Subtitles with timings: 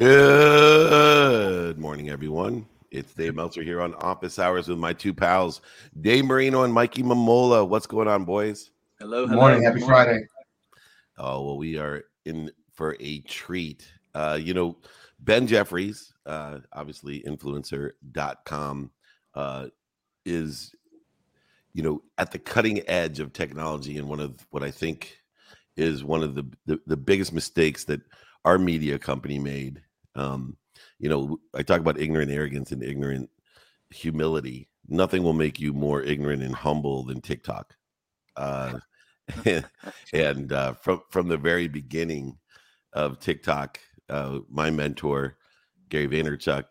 [0.00, 2.64] Good morning, everyone.
[2.90, 5.60] It's Dave Meltzer here on Office Hours with my two pals,
[6.00, 7.68] Dave Marino and Mikey Mamola.
[7.68, 8.70] What's going on, boys?
[8.98, 9.62] Hello, Good morning.
[9.62, 10.22] Happy Friday.
[11.18, 13.92] Oh, well, we are in for a treat.
[14.14, 14.78] Uh, you know,
[15.18, 18.90] Ben Jeffries, uh, obviously influencer.com,
[19.34, 19.66] uh,
[20.24, 20.74] is,
[21.74, 25.18] you know, at the cutting edge of technology and one of what I think
[25.76, 28.00] is one of the, the, the biggest mistakes that
[28.46, 29.82] our media company made
[30.14, 30.56] um,
[30.98, 33.30] you know, I talk about ignorant arrogance and ignorant
[33.90, 34.68] humility.
[34.88, 37.74] Nothing will make you more ignorant and humble than TikTok.
[38.36, 38.78] Uh,
[40.12, 42.36] and uh, from from the very beginning
[42.92, 43.78] of TikTok,
[44.08, 45.36] uh, my mentor
[45.88, 46.64] Gary Vaynerchuk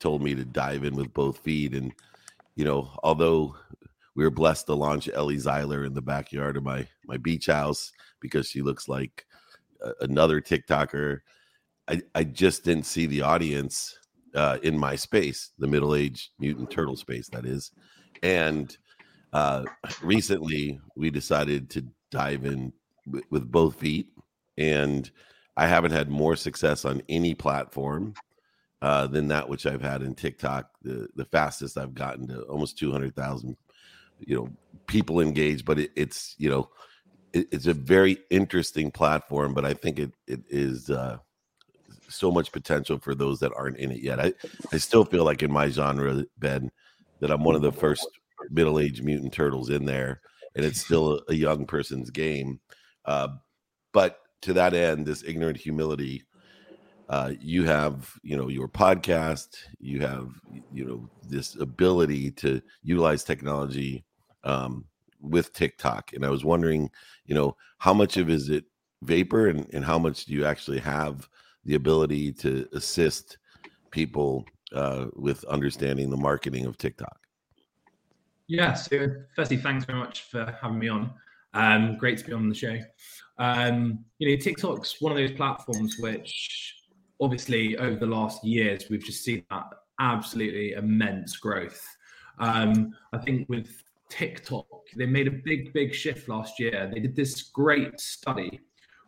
[0.00, 1.74] told me to dive in with both feet.
[1.74, 1.92] And
[2.56, 3.54] you know, although
[4.16, 7.92] we were blessed to launch Ellie Zeiler in the backyard of my my beach house
[8.20, 9.24] because she looks like
[10.00, 11.20] another TikToker
[11.90, 13.98] I, I just didn't see the audience
[14.34, 17.72] uh, in my space, the middle aged mutant turtle space, that is.
[18.22, 18.76] And
[19.32, 19.64] uh,
[20.00, 22.72] recently we decided to dive in
[23.06, 24.12] w- with both feet.
[24.56, 25.10] And
[25.56, 28.14] I haven't had more success on any platform
[28.82, 30.70] uh, than that which I've had in TikTok.
[30.82, 33.56] The, the fastest I've gotten to almost 200,000,
[34.20, 34.48] you know,
[34.86, 36.70] people engaged, but it, it's, you know,
[37.32, 41.18] it, it's a very interesting platform, but I think it, it is, uh,
[42.10, 44.20] so much potential for those that aren't in it yet.
[44.20, 44.34] I,
[44.72, 46.70] I still feel like in my genre, Ben,
[47.20, 48.06] that I'm one of the first
[48.50, 50.20] middle-aged mutant turtles in there,
[50.54, 52.60] and it's still a, a young person's game.
[53.04, 53.28] Uh,
[53.92, 56.24] but to that end, this ignorant humility,
[57.08, 60.30] uh, you have, you know, your podcast, you have,
[60.72, 64.04] you know, this ability to utilize technology
[64.44, 64.84] um,
[65.20, 66.90] with TikTok, and I was wondering,
[67.26, 68.64] you know, how much of is it
[69.02, 71.28] vapor, and, and how much do you actually have?
[71.64, 73.38] The ability to assist
[73.90, 74.44] people
[74.74, 77.18] uh, with understanding the marketing of TikTok.
[78.48, 78.74] Yeah.
[78.74, 81.12] So, firstly, thanks very much for having me on.
[81.54, 82.78] Um, great to be on the show.
[83.38, 86.74] Um, you know, TikTok's one of those platforms which,
[87.20, 89.64] obviously, over the last years, we've just seen that
[90.00, 91.84] absolutely immense growth.
[92.38, 94.66] Um, I think with TikTok,
[94.96, 96.90] they made a big, big shift last year.
[96.92, 98.60] They did this great study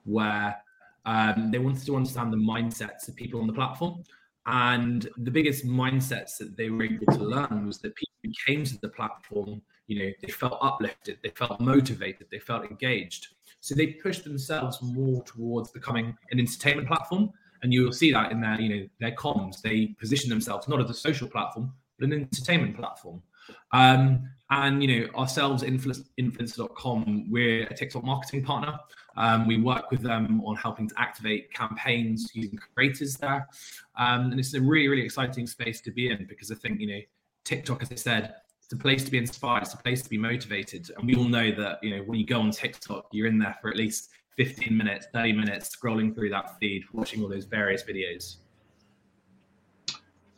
[0.05, 0.57] where
[1.05, 4.03] um, they wanted to understand the mindsets of people on the platform.
[4.47, 8.65] And the biggest mindsets that they were able to learn was that people who came
[8.65, 13.29] to the platform, you know, they felt uplifted, they felt motivated, they felt engaged.
[13.61, 17.31] So they pushed themselves more towards becoming an entertainment platform.
[17.63, 19.61] And you will see that in their, you know, their comms.
[19.61, 23.23] They position themselves not as a social platform, but an entertainment platform.
[23.73, 28.79] Um, and you know, ourselves, influence, influencer.com, we're a TikTok marketing partner.
[29.17, 33.49] Um, we work with them on helping to activate campaigns using creators there.
[33.97, 36.87] Um, and it's a really, really exciting space to be in because I think, you
[36.87, 37.01] know,
[37.45, 40.19] TikTok, as I said, it's a place to be inspired, it's a place to be
[40.19, 40.91] motivated.
[40.97, 43.57] And we all know that, you know, when you go on TikTok, you're in there
[43.61, 47.83] for at least 15 minutes, 30 minutes scrolling through that feed, watching all those various
[47.85, 48.37] videos.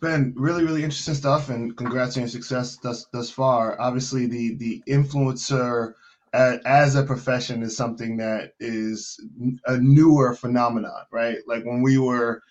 [0.04, 3.81] Ben, really, really interesting stuff, and congrats on your success thus thus far.
[3.81, 5.94] Obviously, the the influencer
[6.34, 9.19] as a profession is something that is
[9.65, 11.38] a newer phenomenon, right?
[11.47, 12.42] Like when we were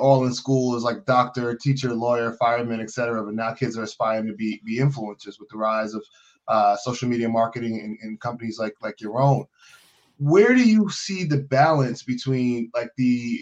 [0.00, 3.22] all in school, was like doctor, teacher, lawyer, fireman, etc.
[3.24, 6.02] But now kids are aspiring to be be influencers with the rise of
[6.48, 9.46] uh, social media marketing and, and companies like like your own.
[10.18, 13.38] Where do you see the balance between like the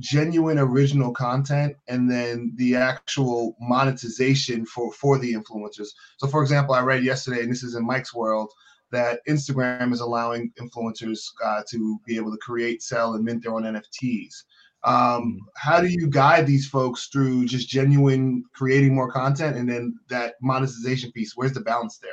[0.00, 5.88] genuine original content and then the actual monetization for for the influencers.
[6.16, 8.50] So for example i read yesterday and this is in mike's world
[8.90, 13.52] that instagram is allowing influencers uh, to be able to create sell and mint their
[13.52, 14.42] own nfts
[14.82, 19.98] um, how do you guide these folks through just genuine creating more content and then
[20.08, 21.36] that monetization piece?
[21.36, 22.12] Where's the balance there?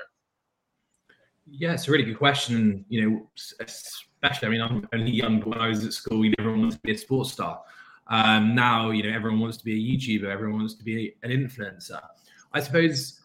[1.49, 2.83] Yeah it's a really good question.
[2.89, 3.31] You know
[4.23, 6.79] especially i mean i'm only young but when i was at school everyone wanted to
[6.81, 7.61] be a sports star
[8.09, 11.31] um, now, you know, everyone wants to be a YouTuber, everyone wants to be an
[11.31, 12.01] influencer.
[12.53, 13.19] I suppose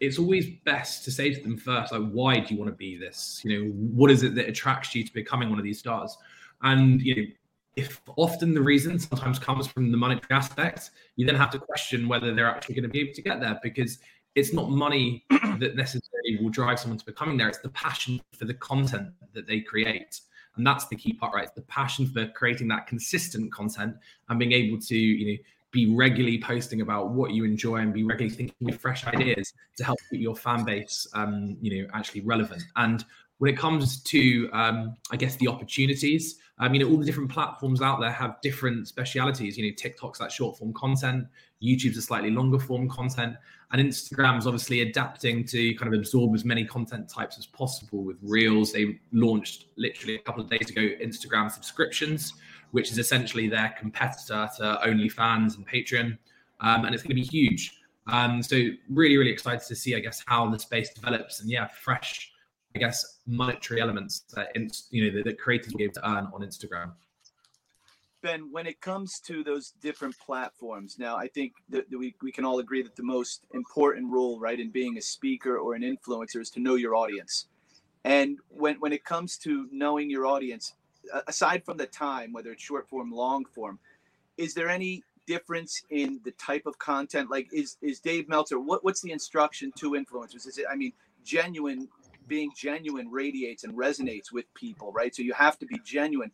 [0.00, 2.96] it's always best to say to them first, like, why do you want to be
[2.96, 3.40] this?
[3.44, 6.16] You know, what is it that attracts you to becoming one of these stars?
[6.62, 7.22] And you know,
[7.76, 12.08] if often the reason sometimes comes from the monetary aspect, you then have to question
[12.08, 13.98] whether they're actually going to be able to get there because
[14.34, 15.24] it's not money
[15.58, 17.48] that necessarily will drive someone to becoming there.
[17.48, 20.20] It's the passion for the content that they create.
[20.56, 21.54] And that's the key part, right?
[21.54, 23.96] The passion for creating that consistent content
[24.28, 28.04] and being able to, you know, be regularly posting about what you enjoy and be
[28.04, 32.20] regularly thinking of fresh ideas to help keep your fan base, um, you know, actually
[32.20, 32.62] relevant.
[32.76, 33.04] And
[33.38, 37.32] when it comes to, um, I guess, the opportunities, Um, you know, all the different
[37.32, 39.58] platforms out there have different specialities.
[39.58, 41.26] You know, TikTok's that short form content,
[41.60, 43.34] YouTube's a slightly longer form content,
[43.72, 48.16] and Instagram's obviously adapting to kind of absorb as many content types as possible with
[48.22, 48.72] Reels.
[48.72, 52.34] They launched literally a couple of days ago Instagram subscriptions,
[52.70, 56.18] which is essentially their competitor to OnlyFans and Patreon,
[56.60, 57.80] um, and it's going to be huge.
[58.06, 58.56] Um, so
[58.90, 62.30] really, really excited to see, I guess, how the space develops, and yeah, fresh
[62.74, 64.50] I guess, monetary elements that
[64.90, 66.92] you know that, that creators will be able to earn on Instagram.
[68.24, 72.46] Ben, when it comes to those different platforms, now I think that we, we can
[72.46, 76.40] all agree that the most important role, right, in being a speaker or an influencer
[76.40, 77.48] is to know your audience.
[78.02, 80.72] And when, when it comes to knowing your audience,
[81.26, 83.78] aside from the time, whether it's short form, long form,
[84.38, 87.30] is there any difference in the type of content?
[87.30, 88.58] Like, is is Dave Meltzer?
[88.58, 90.46] What, what's the instruction to influencers?
[90.46, 90.94] Is it, I mean,
[91.24, 91.88] genuine
[92.26, 95.14] being genuine radiates and resonates with people, right?
[95.14, 96.30] So you have to be genuine.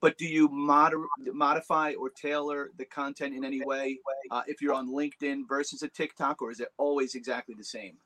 [0.00, 3.98] But do you moder- modify or tailor the content in any way
[4.30, 7.96] uh, if you're on LinkedIn versus a TikTok, or is it always exactly the same?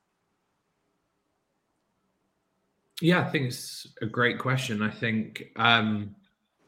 [3.01, 4.83] Yeah, I think it's a great question.
[4.83, 6.15] I think, um,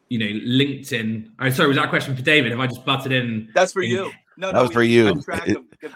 [0.08, 1.30] you know, LinkedIn.
[1.40, 2.52] Oh, sorry, was that a question for David?
[2.52, 3.50] Have I just butted in?
[3.54, 4.12] That's for in, you.
[4.36, 5.22] No, that was for you.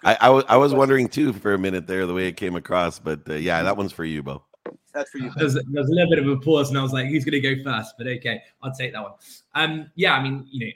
[0.03, 2.57] I, I, was I was wondering too for a minute there the way it came
[2.57, 4.43] across, but uh, yeah, that one's for you, Bo.
[4.93, 5.31] That's for you.
[5.37, 7.57] There's, there's a little bit of a pause, and I was like, "Who's going to
[7.57, 7.95] go first?
[7.97, 9.13] But okay, I'll take that one.
[9.55, 10.73] Um, yeah, I mean, you know,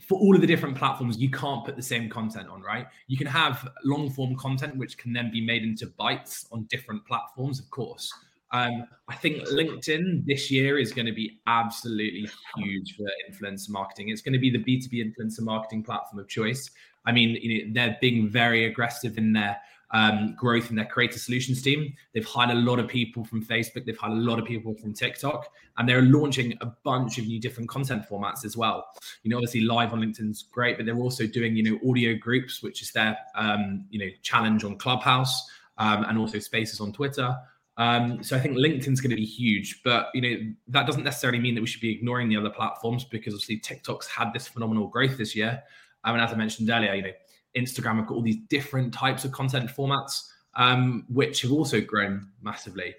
[0.00, 2.86] for all of the different platforms, you can't put the same content on, right?
[3.06, 7.06] You can have long form content, which can then be made into bites on different
[7.06, 8.12] platforms, of course.
[8.50, 14.10] Um, I think LinkedIn this year is going to be absolutely huge for influencer marketing.
[14.10, 16.70] It's going to be the B2B influencer marketing platform of choice.
[17.06, 19.58] I mean, you know, they're being very aggressive in their
[19.92, 21.94] um, growth in their creator solutions team.
[22.14, 23.84] They've hired a lot of people from Facebook.
[23.84, 27.40] They've hired a lot of people from TikTok, and they're launching a bunch of new
[27.40, 28.86] different content formats as well.
[29.22, 32.62] You know, obviously live on LinkedIn's great, but they're also doing you know audio groups,
[32.62, 35.48] which is their um, you know challenge on Clubhouse,
[35.78, 37.36] um, and also Spaces on Twitter.
[37.78, 41.38] Um, so I think LinkedIn's going to be huge, but you know that doesn't necessarily
[41.38, 44.88] mean that we should be ignoring the other platforms because obviously TikTok's had this phenomenal
[44.88, 45.62] growth this year.
[46.04, 47.12] Um, and as I mentioned earlier, you know
[47.56, 52.28] Instagram have got all these different types of content formats, um, which have also grown
[52.42, 52.94] massively.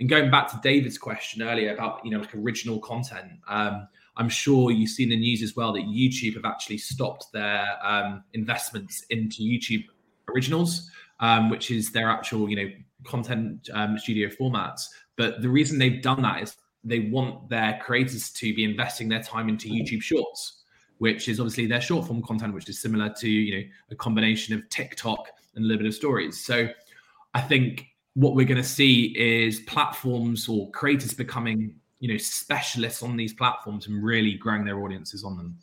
[0.00, 4.28] And going back to David's question earlier about you know like original content, um, I'm
[4.28, 9.04] sure you've seen the news as well that YouTube have actually stopped their um, investments
[9.10, 9.84] into YouTube
[10.28, 10.90] Originals,
[11.20, 12.70] um, which is their actual you know
[13.04, 14.86] content um, studio formats.
[15.16, 19.22] But the reason they've done that is they want their creators to be investing their
[19.22, 20.58] time into YouTube Shorts
[20.98, 24.54] which is obviously their short form content, which is similar to you know a combination
[24.54, 26.44] of TikTok and a little bit of stories.
[26.44, 26.68] So
[27.34, 33.02] I think what we're going to see is platforms or creators becoming you know specialists
[33.02, 35.58] on these platforms and really growing their audiences on them.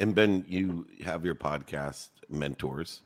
[0.00, 3.02] And Ben, you have your podcast mentors,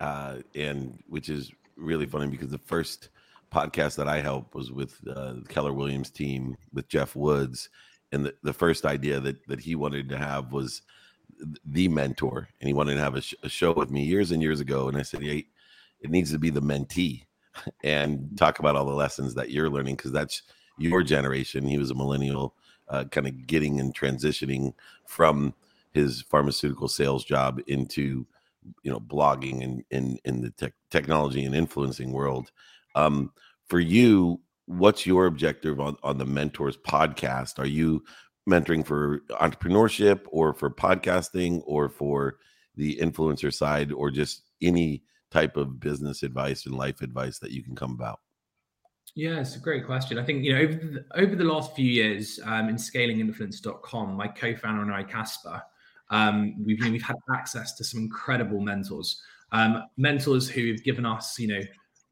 [0.00, 3.10] uh, and which is really funny because the first
[3.52, 7.68] podcast that I helped was with uh, Keller Williams team with Jeff Woods,
[8.14, 10.82] and the, the first idea that that he wanted to have was
[11.64, 14.40] the mentor and he wanted to have a, sh- a show with me years and
[14.40, 15.46] years ago and i said hey
[16.00, 17.24] it needs to be the mentee
[17.84, 20.42] and talk about all the lessons that you're learning because that's
[20.78, 21.66] your generation.
[21.66, 22.54] He was a millennial
[22.88, 24.74] uh, kind of getting and transitioning
[25.06, 25.54] from
[25.92, 28.26] his pharmaceutical sales job into
[28.82, 32.50] you know blogging and in in the tech, technology and influencing world.
[32.94, 33.32] Um,
[33.66, 38.02] for you what's your objective on, on the mentors podcast are you
[38.48, 42.36] mentoring for entrepreneurship or for podcasting or for
[42.76, 47.62] the influencer side or just any type of business advice and life advice that you
[47.62, 48.20] can come about
[49.16, 50.18] yeah, it's a great question.
[50.18, 54.26] I think you know over the, over the last few years um, in scalinginfluence.com, my
[54.26, 55.62] co-founder and I, Caspar,
[56.10, 61.38] um, we've we've had access to some incredible mentors, um, mentors who have given us
[61.38, 61.60] you know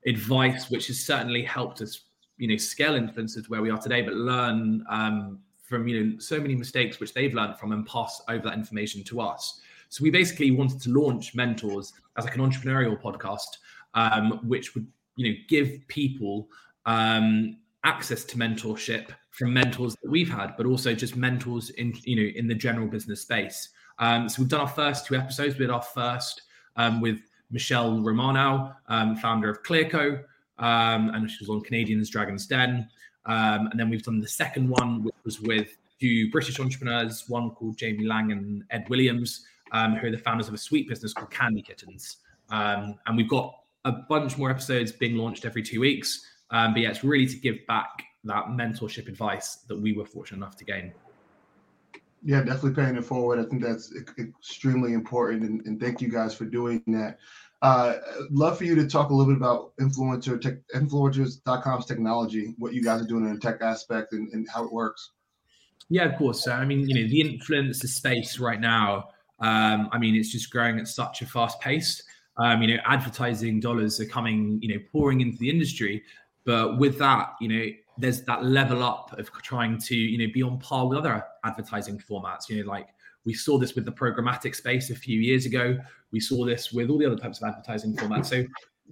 [0.06, 2.04] advice which has certainly helped us
[2.42, 6.40] you know scale influencers where we are today, but learn um, from you know so
[6.40, 9.60] many mistakes which they've learned from and pass over that information to us.
[9.90, 13.58] So we basically wanted to launch Mentors as like an entrepreneurial podcast,
[13.94, 16.48] um, which would you know give people
[16.84, 22.16] um, access to mentorship from mentors that we've had, but also just mentors in you
[22.16, 23.68] know in the general business space.
[24.00, 25.54] Um, so we've done our first two episodes.
[25.54, 26.42] We did our first
[26.74, 27.20] um, with
[27.52, 30.24] Michele Romanow, um, founder of Clearco,
[30.58, 32.88] um, and she was on Canadians Dragons Den.
[33.26, 37.50] Um, and then we've done the second one, which was with two British entrepreneurs, one
[37.50, 41.12] called Jamie Laing and Ed Williams, um, who are the founders of a sweet business
[41.12, 42.18] called Candy Kittens.
[42.50, 43.54] Um, and we've got
[43.84, 46.26] a bunch more episodes being launched every two weeks.
[46.50, 50.38] Um, but yeah, it's really to give back that mentorship advice that we were fortunate
[50.38, 50.92] enough to gain.
[52.24, 53.40] Yeah, definitely paying it forward.
[53.40, 57.18] I think that's extremely important, and, and thank you guys for doing that.
[57.62, 57.98] Uh,
[58.30, 62.82] love for you to talk a little bit about influencer tech, influencers.com's technology, what you
[62.82, 65.12] guys are doing in the tech aspect, and, and how it works.
[65.88, 66.42] Yeah, of course.
[66.42, 70.50] So, I mean, you know, the influencer space right now, um, I mean, it's just
[70.50, 72.02] growing at such a fast pace.
[72.36, 76.02] Um, you know, advertising dollars are coming, you know, pouring into the industry.
[76.44, 77.66] But with that, you know,
[77.98, 81.98] there's that level up of trying to, you know, be on par with other advertising
[81.98, 82.48] formats.
[82.48, 82.88] You know, like
[83.24, 85.78] we saw this with the programmatic space a few years ago.
[86.10, 88.26] We saw this with all the other types of advertising formats.
[88.26, 88.44] So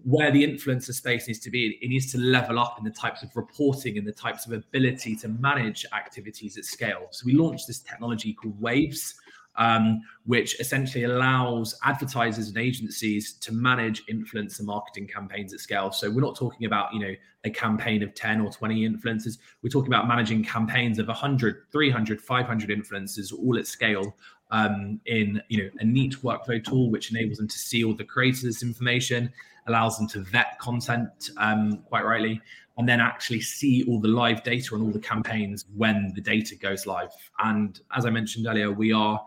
[0.04, 3.22] where the influencer space needs to be, it needs to level up in the types
[3.22, 7.08] of reporting and the types of ability to manage activities at scale.
[7.10, 9.14] So we launched this technology called Waves,
[9.60, 15.92] um, which essentially allows advertisers and agencies to manage influencer marketing campaigns at scale.
[15.92, 17.14] So we're not talking about, you know,
[17.44, 19.38] a campaign of 10 or 20 influencers.
[19.62, 24.16] We're talking about managing campaigns of 100, 300, 500 influencers all at scale
[24.50, 28.04] um, in, you know, a neat workflow tool, which enables them to see all the
[28.04, 29.30] creators' information,
[29.66, 32.40] allows them to vet content um, quite rightly,
[32.78, 36.56] and then actually see all the live data on all the campaigns when the data
[36.56, 37.10] goes live.
[37.40, 39.20] And as I mentioned earlier, we are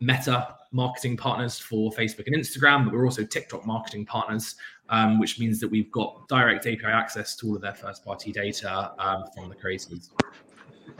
[0.00, 4.56] Meta marketing partners for Facebook and Instagram, but we're also TikTok marketing partners,
[4.88, 8.32] um, which means that we've got direct API access to all of their first party
[8.32, 10.10] data um, from the creators.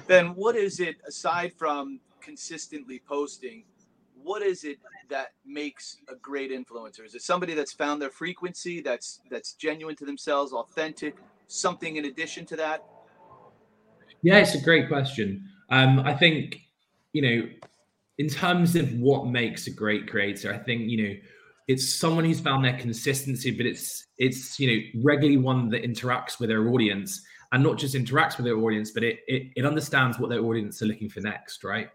[0.07, 3.64] Then, what is it aside from consistently posting?
[4.23, 4.78] What is it
[5.09, 7.04] that makes a great influencer?
[7.04, 11.16] Is it somebody that's found their frequency, that's that's genuine to themselves, authentic,
[11.47, 12.85] something in addition to that?
[14.23, 15.49] Yeah, it's a great question.
[15.71, 16.61] Um, I think
[17.12, 17.49] you know
[18.21, 21.15] in terms of what makes a great creator, I think you know
[21.69, 26.39] it's someone who's found their consistency, but it's it's you know regularly one that interacts
[26.39, 27.23] with their audience
[27.53, 30.83] and not just interacts with their audience, but it it, it understands what their audience
[30.83, 31.89] are looking for next, right?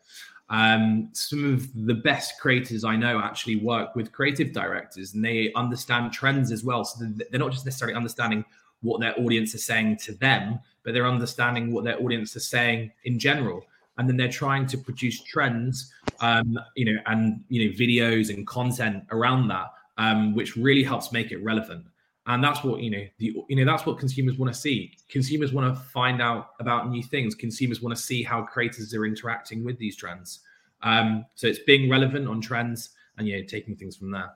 [0.50, 5.54] Um, some of the best creators I know actually work with creative directors, and they
[5.56, 6.84] understand trends as well.
[6.86, 8.44] So they're not just necessarily understanding
[8.82, 12.92] what their audience is saying to them, but they're understanding what their audience is saying
[13.04, 13.64] in general
[13.98, 18.46] and then they're trying to produce trends, um, you know, and you know, videos and
[18.46, 21.86] content around that, um, which really helps make it relevant.
[22.28, 24.94] And that's what you know, the you know, that's what consumers want to see.
[25.10, 27.36] Consumers want to find out about new things.
[27.36, 30.40] Consumers want to see how creators are interacting with these trends.
[30.82, 34.32] Um, so it's being relevant on trends and you know, taking things from there.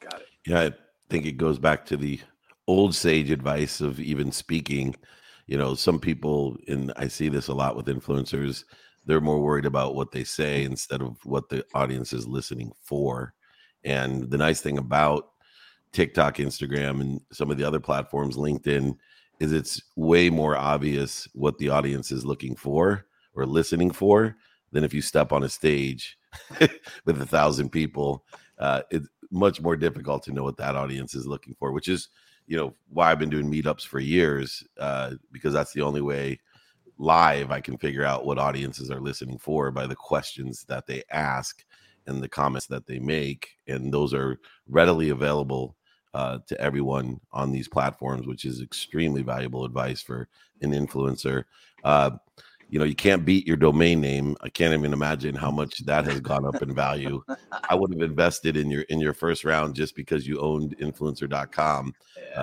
[0.00, 0.26] Got it.
[0.46, 0.72] Yeah, I
[1.08, 2.20] think it goes back to the
[2.68, 4.94] old sage advice of even speaking
[5.46, 8.64] you know some people and i see this a lot with influencers
[9.04, 13.34] they're more worried about what they say instead of what the audience is listening for.
[13.84, 15.30] And the nice thing about
[15.92, 18.96] TikTok, Instagram, and some of the other platforms, LinkedIn,
[19.40, 24.36] is it's way more obvious what the audience is looking for or listening for
[24.70, 26.16] than if you step on a stage
[27.04, 28.24] with a thousand people.
[28.58, 32.08] Uh, it's much more difficult to know what that audience is looking for, which is,
[32.46, 36.38] you know, why I've been doing meetups for years uh, because that's the only way
[36.98, 41.02] live, I can figure out what audiences are listening for by the questions that they
[41.10, 41.64] ask
[42.06, 43.56] and the comments that they make.
[43.66, 45.76] And those are readily available
[46.14, 50.28] uh, to everyone on these platforms, which is extremely valuable advice for
[50.60, 51.44] an influencer.
[51.84, 52.10] Uh,
[52.72, 54.34] you know you can't beat your domain name.
[54.40, 57.22] I can't even imagine how much that has gone up in value.
[57.68, 61.94] I would have invested in your in your first round just because you owned influencer.com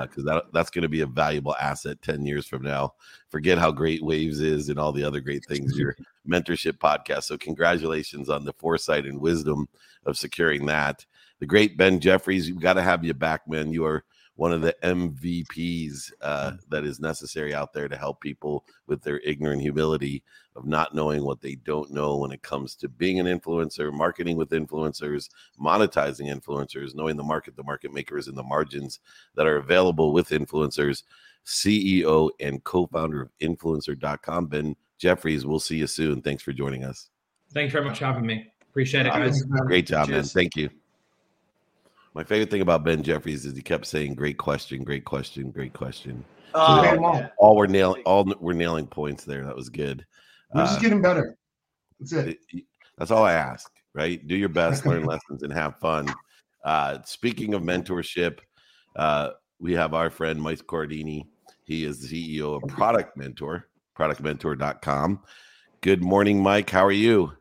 [0.04, 2.94] because uh, that, that's going to be a valuable asset 10 years from now.
[3.30, 5.96] Forget how great waves is and all the other great things your
[6.30, 7.24] mentorship podcast.
[7.24, 9.68] So congratulations on the foresight and wisdom
[10.06, 11.08] of securing that.
[11.40, 13.74] The great ben jeffries we've got to have you back man.
[13.74, 14.04] You are
[14.40, 16.60] one of the MVPs uh, mm.
[16.70, 20.24] that is necessary out there to help people with their ignorant humility
[20.56, 24.38] of not knowing what they don't know when it comes to being an influencer, marketing
[24.38, 25.28] with influencers,
[25.62, 29.02] monetizing influencers, knowing the market, the market makers, and the margins
[29.36, 31.04] that are available with influencers.
[31.46, 35.46] CEO and co founder of influencer.com, Ben Jeffries.
[35.46, 36.22] We'll see you soon.
[36.22, 37.10] Thanks for joining us.
[37.54, 38.54] Thanks very much for having me.
[38.70, 39.44] Appreciate it, guys.
[39.66, 40.34] Great job, Cheers.
[40.34, 40.44] man.
[40.44, 40.70] Thank you.
[42.20, 45.72] My favorite thing about Ben Jeffries is he kept saying, "Great question, great question, great
[45.72, 49.46] question." Oh, so all, all, we're nailing, all we're nailing points there.
[49.46, 50.06] That was good.
[50.54, 51.38] We're uh, just getting better.
[51.98, 52.40] That's it.
[52.98, 53.72] That's all I ask.
[53.94, 54.28] Right?
[54.28, 56.14] Do your best, learn lessons, and have fun.
[56.66, 58.40] Uh, speaking of mentorship,
[58.98, 59.30] uh,
[59.62, 61.24] we have our friend Mike Corradini.
[61.64, 65.22] He is the CEO of Product Mentor, productmentor.com.
[65.80, 66.70] Good morning, Mike.
[66.70, 67.32] How are you?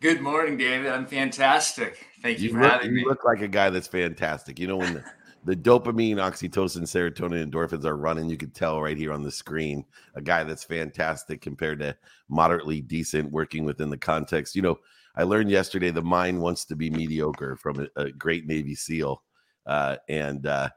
[0.00, 0.92] Good morning, David.
[0.92, 2.06] I'm fantastic.
[2.20, 3.00] Thank you, you for look, having you me.
[3.00, 4.58] You look like a guy that's fantastic.
[4.58, 5.04] You know, when the,
[5.44, 9.86] the dopamine, oxytocin, serotonin, endorphins are running, you can tell right here on the screen
[10.14, 11.96] a guy that's fantastic compared to
[12.28, 14.54] moderately decent working within the context.
[14.54, 14.78] You know,
[15.14, 19.22] I learned yesterday the mind wants to be mediocre from a, a great Navy SEAL,
[19.64, 20.68] uh, and uh,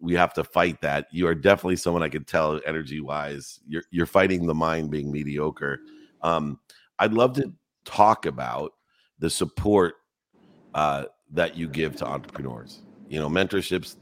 [0.00, 1.06] we have to fight that.
[1.12, 3.60] You are definitely someone I could tell energy wise.
[3.68, 5.78] You're you're fighting the mind being mediocre.
[6.20, 6.58] Um,
[6.98, 7.52] I'd love to
[7.86, 8.74] talk about
[9.18, 9.94] the support
[10.74, 12.82] uh, that you give to entrepreneurs.
[13.08, 13.96] You know, mentorships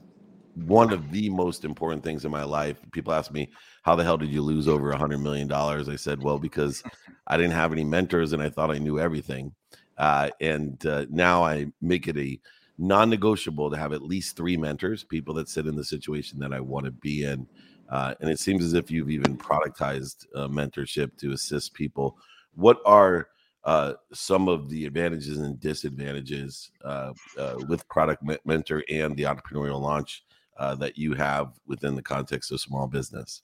[0.55, 2.77] one of the most important things in my life.
[2.93, 3.51] People ask me,
[3.83, 6.83] "How the hell did you lose over a hundred million dollars?" I said, "Well, because
[7.27, 9.53] I didn't have any mentors and I thought I knew everything."
[9.99, 12.41] Uh, and uh, now I make it a
[12.79, 16.59] non-negotiable to have at least three mentors, people that sit in the situation that I
[16.59, 17.47] want to be in.
[17.89, 22.19] Uh, and it seems as if you've even productized uh, mentorship to assist people.
[22.55, 23.29] What are
[23.65, 29.81] uh, some of the advantages and disadvantages uh, uh, with product mentor and the entrepreneurial
[29.81, 30.25] launch
[30.59, 33.43] uh, that you have within the context of small business?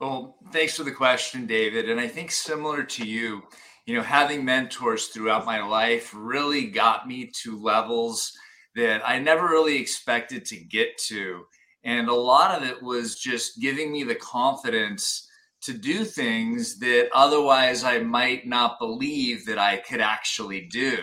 [0.00, 1.88] Well, thanks for the question, David.
[1.88, 3.42] And I think similar to you,
[3.86, 8.32] you know, having mentors throughout my life really got me to levels
[8.74, 11.44] that I never really expected to get to.
[11.84, 15.26] And a lot of it was just giving me the confidence
[15.66, 20.98] to do things that otherwise I might not believe that I could actually do.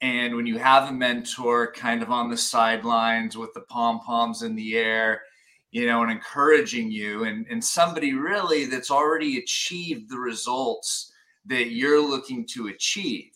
[0.00, 4.42] And when you have a mentor kind of on the sidelines with the pom poms
[4.42, 5.22] in the air,
[5.70, 11.12] you know, and encouraging you, and, and somebody really that's already achieved the results
[11.46, 13.30] that you're looking to achieve.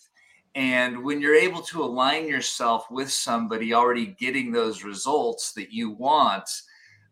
[0.57, 5.91] And when you're able to align yourself with somebody already getting those results that you
[5.91, 6.50] want,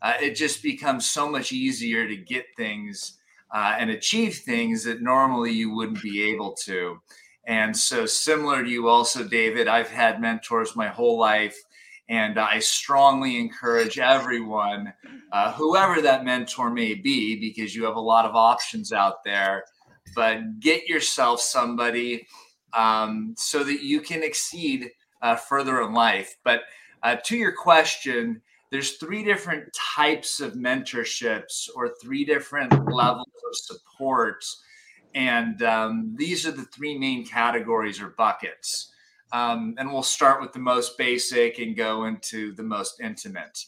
[0.03, 3.19] uh, it just becomes so much easier to get things
[3.55, 7.01] uh, and achieve things that normally you wouldn't be able to.
[7.47, 11.57] And so, similar to you, also, David, I've had mentors my whole life.
[12.09, 14.93] And I strongly encourage everyone,
[15.33, 19.65] uh, whoever that mentor may be, because you have a lot of options out there,
[20.15, 22.29] but get yourself somebody
[22.75, 24.91] um, so that you can exceed
[25.23, 26.37] uh, further in life.
[26.45, 26.63] But
[27.03, 33.26] uh, to your question, there's three different types of mentorships or three different levels
[33.57, 34.45] support
[35.17, 38.93] and um, these are the three main categories or buckets.
[39.33, 43.65] Um, and we'll start with the most basic and go into the most intimate.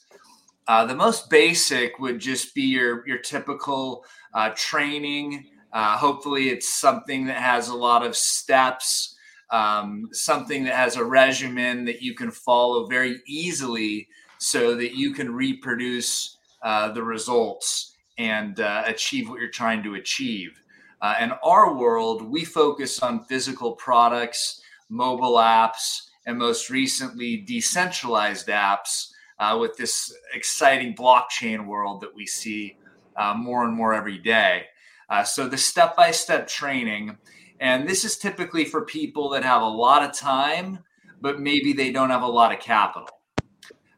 [0.69, 5.47] Uh, the most basic would just be your your typical uh, training.
[5.73, 9.17] Uh, hopefully, it's something that has a lot of steps,
[9.51, 15.15] um, something that has a regimen that you can follow very easily, so that you
[15.15, 20.61] can reproduce uh, the results and uh, achieve what you're trying to achieve.
[21.01, 28.49] Uh, in our world, we focus on physical products, mobile apps, and most recently, decentralized
[28.49, 32.77] apps uh, with this exciting blockchain world that we see
[33.17, 34.65] uh, more and more every day.
[35.09, 37.17] Uh, so, the step by step training,
[37.61, 40.81] and this is typically for people that have a lot of time,
[41.21, 43.09] but maybe they don't have a lot of capital.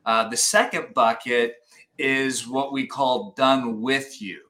[0.05, 1.57] Uh, the second bucket
[2.01, 4.41] is what we call done with you.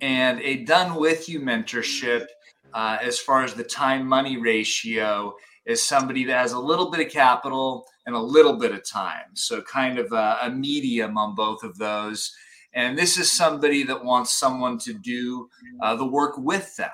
[0.00, 2.26] And a done with you mentorship
[2.72, 5.34] uh, as far as the time money ratio
[5.66, 9.34] is somebody that has a little bit of capital and a little bit of time.
[9.34, 12.34] So kind of a, a medium on both of those.
[12.74, 15.48] And this is somebody that wants someone to do
[15.80, 16.90] uh, the work with them.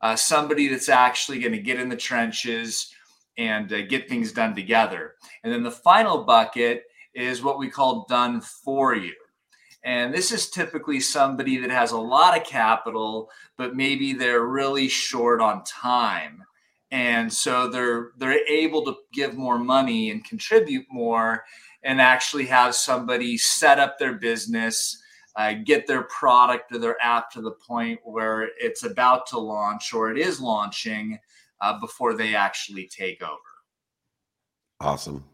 [0.00, 2.92] Uh, somebody that's actually going to get in the trenches
[3.38, 5.14] and uh, get things done together.
[5.42, 9.12] And then the final bucket is what we call done for you
[9.86, 14.88] and this is typically somebody that has a lot of capital, but maybe they're really
[14.88, 16.42] short on time.
[16.90, 21.44] And so they're they're able to give more money and contribute more
[21.84, 25.00] and actually have somebody set up their business,
[25.36, 29.94] uh, get their product or their app to the point where it's about to launch
[29.94, 31.16] or it is launching
[31.60, 33.38] uh, before they actually take over.
[34.80, 35.24] Awesome.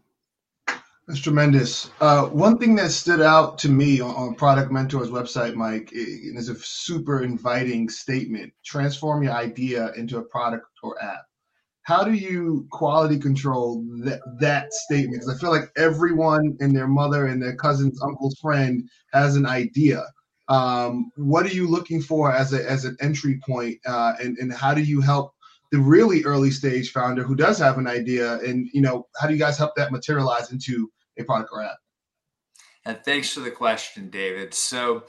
[1.07, 1.91] That's tremendous.
[1.99, 6.47] Uh, one thing that stood out to me on, on Product Mentor's website, Mike, is
[6.47, 11.23] a super inviting statement transform your idea into a product or app.
[11.81, 15.21] How do you quality control that, that statement?
[15.21, 19.45] Because I feel like everyone and their mother and their cousin's uncle's friend has an
[19.45, 20.05] idea.
[20.47, 24.53] Um, what are you looking for as, a, as an entry point, uh, and, and
[24.53, 25.33] how do you help
[25.73, 29.33] the really early stage founder who does have an idea and you know how do
[29.33, 31.77] you guys help that materialize into a product or app?
[32.85, 34.53] And thanks for the question david.
[34.53, 35.05] So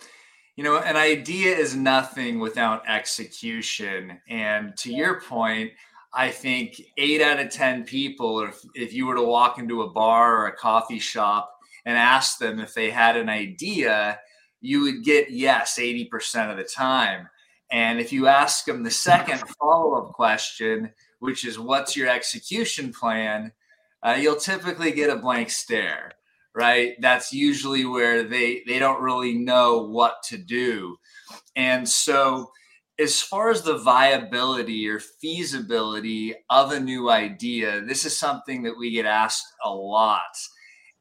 [0.56, 4.18] you know an idea is nothing without execution.
[4.26, 5.70] And to your point
[6.14, 9.90] i think eight out of ten people if, if you were to walk into a
[9.90, 11.52] bar or a coffee shop
[11.84, 14.18] and ask them if they had an idea
[14.62, 17.28] you would get yes 80% of the time
[17.74, 22.92] and if you ask them the second follow up question, which is what's your execution
[22.92, 23.50] plan,
[24.00, 26.12] uh, you'll typically get a blank stare,
[26.54, 26.92] right?
[27.00, 30.98] That's usually where they they don't really know what to do,
[31.56, 32.52] and so
[33.00, 38.78] as far as the viability or feasibility of a new idea, this is something that
[38.78, 40.36] we get asked a lot.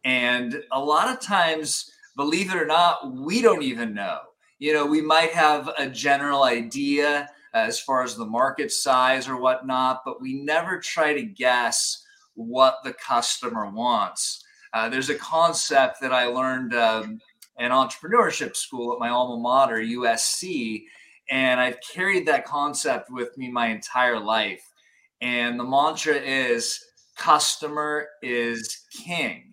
[0.04, 4.22] And a lot of times, believe it or not, we don't even know.
[4.64, 9.36] You know, we might have a general idea as far as the market size or
[9.36, 12.02] whatnot, but we never try to guess
[12.36, 14.42] what the customer wants.
[14.72, 17.20] Uh, there's a concept that I learned um,
[17.60, 20.84] in entrepreneurship school at my alma mater, USC
[21.30, 24.64] and I've carried that concept with me my entire life.
[25.20, 26.80] And the mantra is
[27.18, 29.52] customer is king.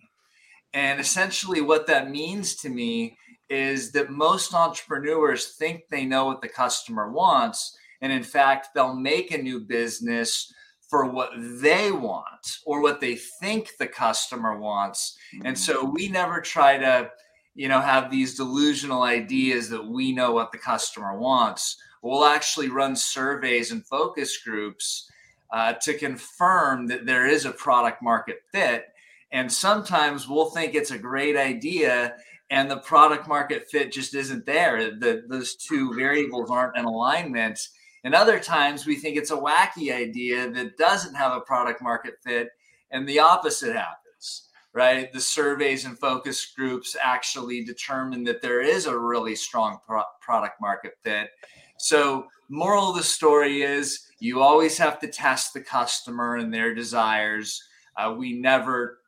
[0.73, 3.17] And essentially, what that means to me
[3.51, 7.77] is that most entrepreneurs think they know what the customer wants.
[7.99, 10.53] And in fact, they'll make a new business
[10.89, 15.17] for what they want or what they think the customer wants.
[15.43, 17.11] And so we never try to
[17.53, 22.69] you know have these delusional ideas that we know what the customer wants we'll actually
[22.69, 25.11] run surveys and focus groups
[25.51, 28.85] uh, to confirm that there is a product market fit
[29.31, 32.15] and sometimes we'll think it's a great idea
[32.51, 37.59] and the product market fit just isn't there the, those two variables aren't in alignment
[38.03, 42.15] and other times we think it's a wacky idea that doesn't have a product market
[42.23, 42.49] fit
[42.91, 45.11] and the opposite happens right?
[45.11, 50.61] The surveys and focus groups actually determine that there is a really strong pro- product
[50.61, 51.29] market fit.
[51.77, 56.73] So, moral of the story is you always have to test the customer and their
[56.73, 57.61] desires.
[57.97, 58.99] Uh, we never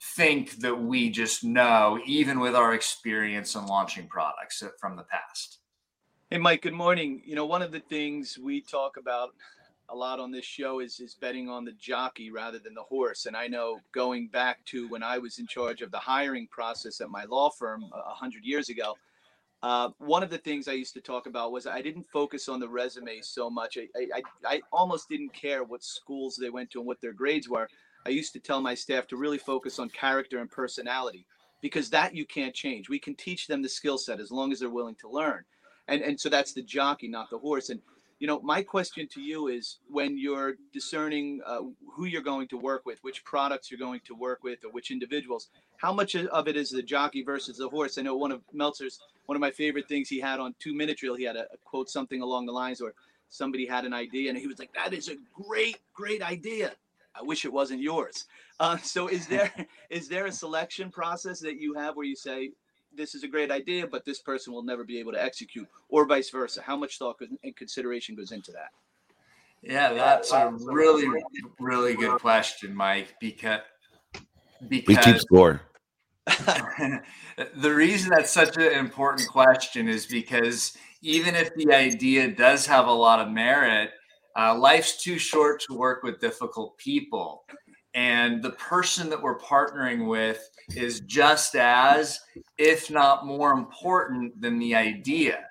[0.00, 5.58] think that we just know, even with our experience in launching products from the past.
[6.30, 7.22] Hey, Mike, good morning.
[7.24, 9.30] You know, one of the things we talk about
[9.88, 13.26] a lot on this show is is betting on the jockey rather than the horse.
[13.26, 17.00] And I know going back to when I was in charge of the hiring process
[17.00, 18.96] at my law firm a hundred years ago,
[19.62, 22.60] uh, one of the things I used to talk about was I didn't focus on
[22.60, 23.78] the resume so much.
[23.78, 27.48] I, I, I almost didn't care what schools they went to and what their grades
[27.48, 27.68] were.
[28.06, 31.26] I used to tell my staff to really focus on character and personality
[31.60, 32.88] because that you can't change.
[32.88, 35.44] We can teach them the skill set as long as they're willing to learn.
[35.88, 37.68] And, and so that's the jockey, not the horse.
[37.70, 37.80] And
[38.20, 41.62] you know, my question to you is when you're discerning uh,
[41.94, 44.90] who you're going to work with, which products you're going to work with, or which
[44.90, 47.98] individuals, how much of it is the jockey versus the horse?
[47.98, 50.98] I know one of Meltzer's, one of my favorite things he had on two minute
[50.98, 52.94] drill, he had a, a quote something along the lines or
[53.28, 56.72] somebody had an idea and he was like, that is a great, great idea.
[57.18, 58.26] I wish it wasn't yours.
[58.60, 59.52] Uh, so is there
[59.90, 62.50] is there a selection process that you have where you say
[62.94, 66.06] this is a great idea, but this person will never be able to execute, or
[66.06, 66.62] vice versa?
[66.62, 68.70] How much thought and consideration goes into that?
[69.62, 71.08] Yeah, that's a really,
[71.58, 73.14] really good question, Mike.
[73.20, 73.60] Because
[74.68, 75.62] because we keep score.
[76.26, 82.86] the reason that's such an important question is because even if the idea does have
[82.86, 83.90] a lot of merit,
[84.36, 87.44] uh, life's too short to work with difficult people.
[87.94, 92.20] And the person that we're partnering with is just as,
[92.58, 95.46] if not more important than the idea.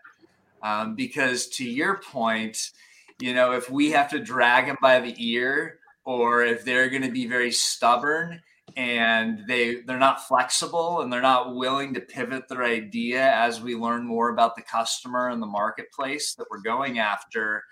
[0.62, 2.72] Um, because to your point,
[3.20, 7.02] you know, if we have to drag them by the ear, or if they're going
[7.02, 8.42] to be very stubborn
[8.78, 13.76] and they they're not flexible and they're not willing to pivot their idea as we
[13.76, 17.64] learn more about the customer and the marketplace that we're going after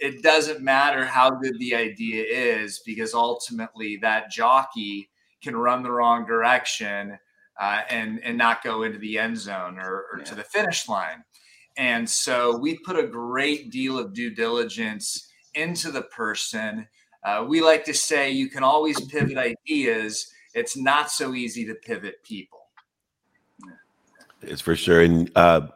[0.00, 5.10] it doesn't matter how good the idea is because ultimately that jockey
[5.42, 7.18] can run the wrong direction
[7.60, 10.24] uh, and and not go into the end zone or, or yeah.
[10.24, 11.24] to the finish line.
[11.76, 16.86] And so we put a great deal of due diligence into the person.
[17.24, 20.32] Uh, we like to say you can always pivot ideas.
[20.54, 22.58] It's not so easy to pivot people.
[24.42, 25.02] It's for sure.
[25.02, 25.68] And uh,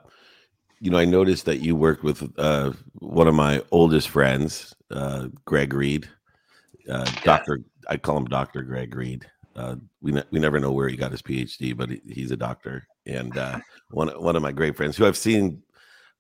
[0.82, 5.28] you know, I noticed that you worked with uh, one of my oldest friends, uh,
[5.44, 6.08] Greg Reid,
[6.90, 7.60] uh, Doctor.
[7.88, 9.24] I call him Doctor Greg Reid.
[9.54, 12.36] Uh, we ne- we never know where he got his PhD, but he, he's a
[12.36, 13.60] doctor, and uh,
[13.92, 15.62] one one of my great friends who I've seen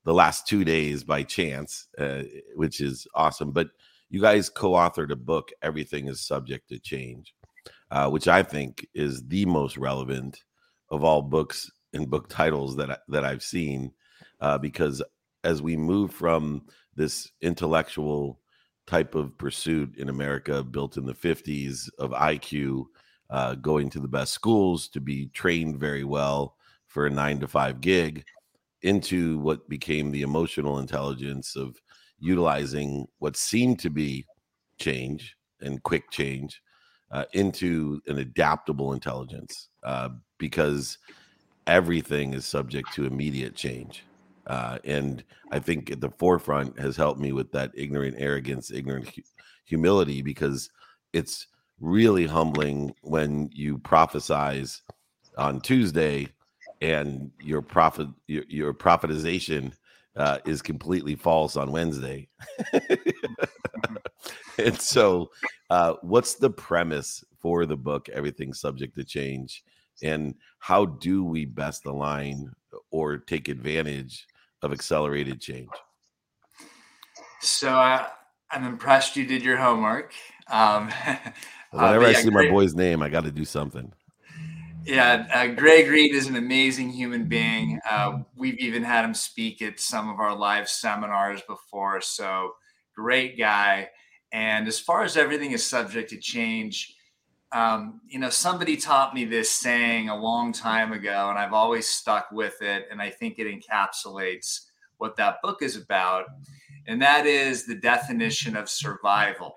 [0.04, 2.22] the last two days by chance, uh,
[2.54, 3.50] which is awesome.
[3.50, 3.70] But
[4.10, 7.34] you guys co-authored a book, "Everything Is Subject to Change,"
[8.10, 10.44] which I think is the most relevant
[10.88, 13.92] of all books and book titles that I, that I've seen
[14.42, 15.02] uh, because
[15.44, 16.62] as we move from
[16.94, 18.40] this intellectual
[18.86, 22.84] type of pursuit in America built in the 50s of IQ,
[23.30, 27.48] uh, going to the best schools to be trained very well for a nine to
[27.48, 28.24] five gig,
[28.82, 31.80] into what became the emotional intelligence of
[32.18, 34.26] utilizing what seemed to be
[34.78, 36.60] change and quick change
[37.12, 40.98] uh, into an adaptable intelligence uh, because
[41.68, 44.02] everything is subject to immediate change.
[44.46, 49.08] Uh, and I think at the forefront has helped me with that ignorant arrogance, ignorant
[49.08, 49.22] hu-
[49.64, 50.70] humility, because
[51.12, 51.46] it's
[51.80, 54.80] really humbling when you prophesize
[55.38, 56.28] on Tuesday
[56.80, 59.72] and your profit your, your prophetization
[60.16, 62.28] uh, is completely false on Wednesday.
[64.58, 65.30] and so,
[65.70, 68.08] uh, what's the premise for the book?
[68.10, 69.62] Everything subject to change,
[70.02, 72.50] and how do we best align
[72.90, 74.26] or take advantage
[74.62, 75.70] of accelerated change?
[77.40, 78.08] So uh,
[78.50, 80.12] I'm impressed you did your homework.
[80.48, 80.90] Um,
[81.70, 83.92] Whenever uh, yeah, I see my boy's name, I got to do something.
[84.84, 87.78] Yeah, uh, Greg Reid is an amazing human being.
[87.88, 92.00] Uh, we've even had him speak at some of our live seminars before.
[92.00, 92.52] So
[92.94, 93.88] great guy.
[94.32, 96.94] And as far as everything is subject to change,
[97.52, 101.86] um, you know, somebody taught me this saying a long time ago, and I've always
[101.86, 102.86] stuck with it.
[102.90, 106.26] And I think it encapsulates what that book is about.
[106.86, 109.56] And that is the definition of survival.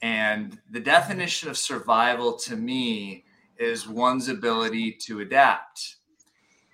[0.00, 3.24] And the definition of survival to me
[3.58, 5.96] is one's ability to adapt.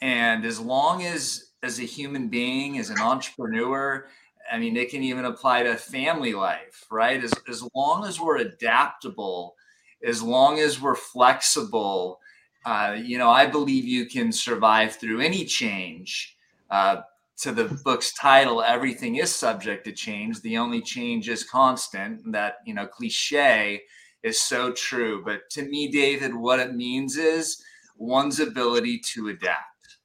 [0.03, 4.07] And as long as, as a human being, as an entrepreneur,
[4.53, 7.25] I mean, it can even apply to family life, right?
[7.25, 9.55] As, as long as we're adaptable,
[10.05, 12.21] as long as we're flexible,
[12.65, 16.37] uh, you know, I believe you can survive through any change.
[16.71, 17.03] Uh,
[17.37, 20.41] to the book's title, everything is subject to change.
[20.41, 22.31] The only change is constant.
[22.31, 23.83] That, you know, cliche
[24.23, 25.23] is so true.
[25.25, 27.63] But to me, David, what it means is
[27.97, 29.97] one's ability to adapt.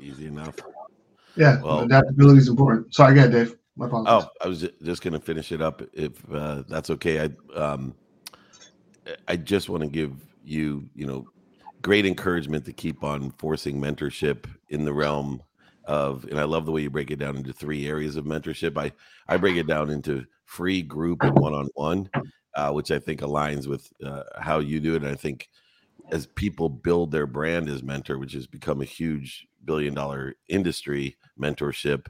[0.00, 0.56] Easy enough.
[1.36, 2.94] Yeah, well, adaptability is important.
[2.94, 3.56] Sorry, again, Dave.
[3.76, 4.26] My apologies.
[4.26, 7.20] Oh, I was just going to finish it up if uh, that's okay.
[7.20, 7.94] I um,
[9.28, 10.12] I just want to give
[10.44, 11.28] you, you know,
[11.82, 15.42] great encouragement to keep on forcing mentorship in the realm
[15.84, 18.78] of, and I love the way you break it down into three areas of mentorship.
[18.78, 18.92] I
[19.28, 22.08] I break it down into free, group, and one on one
[22.54, 25.02] uh, which I think aligns with uh, how you do it.
[25.02, 25.48] And I think
[26.10, 31.16] as people build their brand as mentor, which has become a huge billion dollar industry,
[31.38, 32.06] mentorship,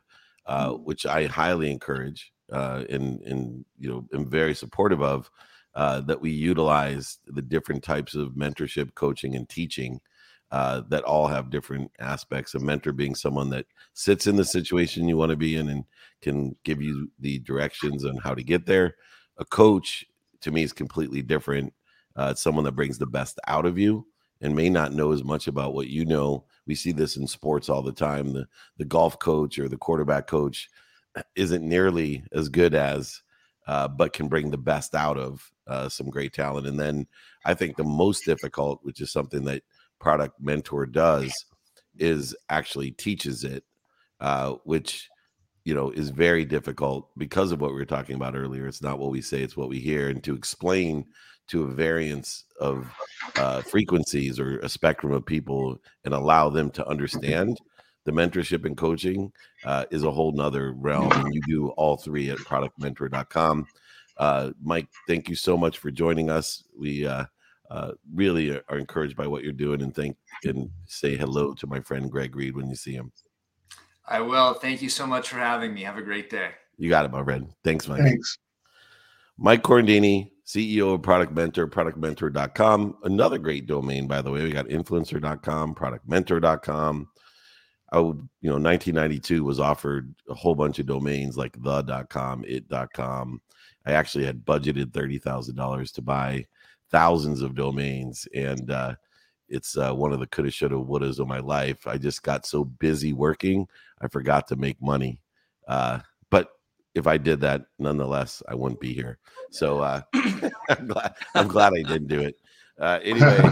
[0.47, 0.85] uh, mm-hmm.
[0.85, 5.31] which I highly encourage uh, and and you know am very supportive of.
[5.75, 10.01] Uh, that we utilize the different types of mentorship, coaching, and teaching
[10.53, 12.55] uh, that all have different aspects.
[12.55, 15.85] A mentor being someone that sits in the situation you want to be in and
[16.23, 18.95] can give you the directions on how to get there.
[19.39, 20.05] A coach
[20.43, 21.73] to me is completely different.
[22.15, 24.07] Uh, it's someone that brings the best out of you
[24.41, 26.45] and may not know as much about what you know.
[26.67, 28.33] We see this in sports all the time.
[28.33, 28.47] The
[28.79, 30.69] the golf coach or the quarterback coach
[31.35, 33.23] isn't nearly as good as,
[33.67, 36.67] uh, but can bring the best out of uh, some great talent.
[36.67, 37.07] And then
[37.45, 39.63] I think the most difficult, which is something that
[39.99, 41.33] product mentor does,
[41.99, 43.65] is actually teaches it,
[44.21, 45.09] uh, which
[45.65, 48.99] you know is very difficult because of what we were talking about earlier it's not
[48.99, 51.05] what we say it's what we hear and to explain
[51.47, 52.87] to a variance of
[53.37, 57.59] uh, frequencies or a spectrum of people and allow them to understand
[58.05, 59.33] the mentorship and coaching
[59.65, 63.67] uh, is a whole nother realm and you do all three at productmentor.com
[64.19, 67.25] uh, mike thank you so much for joining us we uh,
[67.71, 71.67] uh, really are, are encouraged by what you're doing and thank and say hello to
[71.67, 73.11] my friend greg Reid when you see him
[74.07, 74.55] I will.
[74.55, 75.83] Thank you so much for having me.
[75.83, 76.51] Have a great day.
[76.77, 77.51] You got it, my friend.
[77.63, 78.03] Thanks, Mike.
[78.03, 78.39] Thanks.
[79.39, 82.99] Mike Corradini, CEO of Product Mentor, productmentor.com.
[83.05, 84.43] Another great domain, by the way.
[84.43, 87.09] We got influencer.com, productmentor.com.
[87.93, 93.41] I would, you know, 1992 was offered a whole bunch of domains like the.com, it.com.
[93.87, 96.47] I actually had budgeted $30,000 to buy
[96.91, 98.27] thousands of domains.
[98.35, 98.95] And uh,
[99.49, 101.87] it's uh, one of the coulda, shoulda, wouldas of my life.
[101.87, 103.67] I just got so busy working,
[104.01, 105.19] I forgot to make money.
[105.69, 106.49] Uh, but
[106.95, 109.19] if I did that, nonetheless, I wouldn't be here.
[109.51, 110.03] So uh,
[110.69, 112.37] I'm, glad, I'm glad I didn't do it.
[112.79, 113.51] Uh, anyway,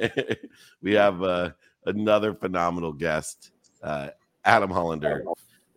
[0.82, 1.50] we have uh,
[1.86, 3.50] another phenomenal guest,
[3.82, 4.08] uh,
[4.44, 5.24] Adam Hollander.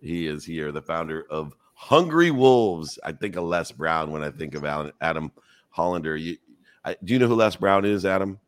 [0.01, 2.97] He is here, the founder of Hungry Wolves.
[3.03, 4.65] I think of Les Brown when I think of
[4.99, 5.31] Adam
[5.69, 6.17] Hollander.
[6.17, 6.35] You,
[6.83, 8.39] I, do you know who Les Brown is, Adam?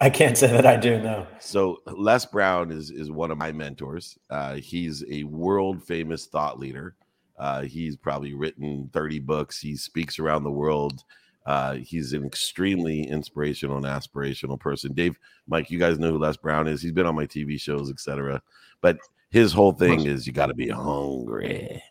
[0.00, 1.26] I can't say that I do know.
[1.40, 4.18] So Les Brown is is one of my mentors.
[4.30, 6.96] Uh, he's a world famous thought leader.
[7.38, 9.60] Uh, he's probably written 30 books.
[9.60, 11.04] He speaks around the world.
[11.44, 14.94] Uh, he's an extremely inspirational and aspirational person.
[14.94, 16.80] Dave, Mike, you guys know who Les Brown is.
[16.80, 18.40] He's been on my TV shows, etc.
[18.80, 18.98] But
[19.30, 21.82] his whole thing is you got to be hungry.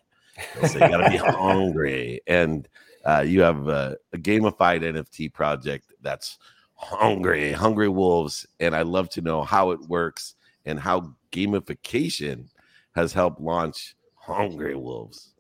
[0.67, 2.67] So you got to be hungry, and
[3.06, 6.38] Uh, you have a, a gamified NFT project that's
[6.75, 12.49] hungry, hungry wolves, and I love to know how it works and how gamification
[12.95, 15.34] has helped launch Hungry Wolves.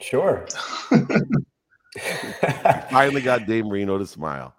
[0.00, 0.46] Sure.
[2.90, 4.54] Finally got Dave Marino to smile.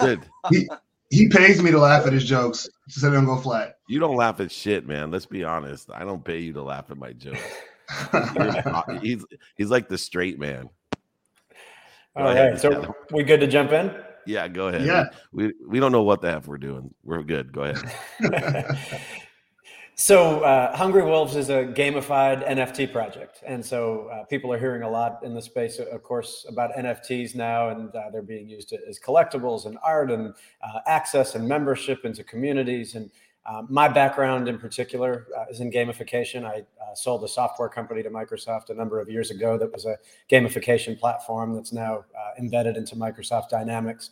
[0.00, 0.20] Good.
[0.50, 0.68] He,
[1.10, 3.76] he pays me to laugh at his jokes so they don't go flat.
[3.88, 5.10] You don't laugh at shit, man.
[5.10, 5.90] Let's be honest.
[5.92, 7.40] I don't pay you to laugh at my jokes.
[9.02, 9.24] He's
[9.56, 10.68] he's like the straight man.
[12.16, 12.58] All right.
[12.58, 13.94] So we good to jump in?
[14.26, 14.86] Yeah, go ahead.
[14.86, 15.04] Yeah.
[15.32, 16.94] We we don't know what the F we're doing.
[17.02, 17.52] We're good.
[17.52, 18.78] Go ahead.
[19.94, 24.82] so uh, Hungry Wolves is a gamified NFT project, and so uh, people are hearing
[24.82, 28.72] a lot in the space, of course, about NFTs now, and uh, they're being used
[28.88, 33.10] as collectibles and art and uh, access and membership into communities and
[33.46, 36.44] um, my background in particular uh, is in gamification.
[36.44, 39.84] I uh, sold a software company to Microsoft a number of years ago that was
[39.84, 39.98] a
[40.30, 44.10] gamification platform that's now uh, embedded into Microsoft Dynamics.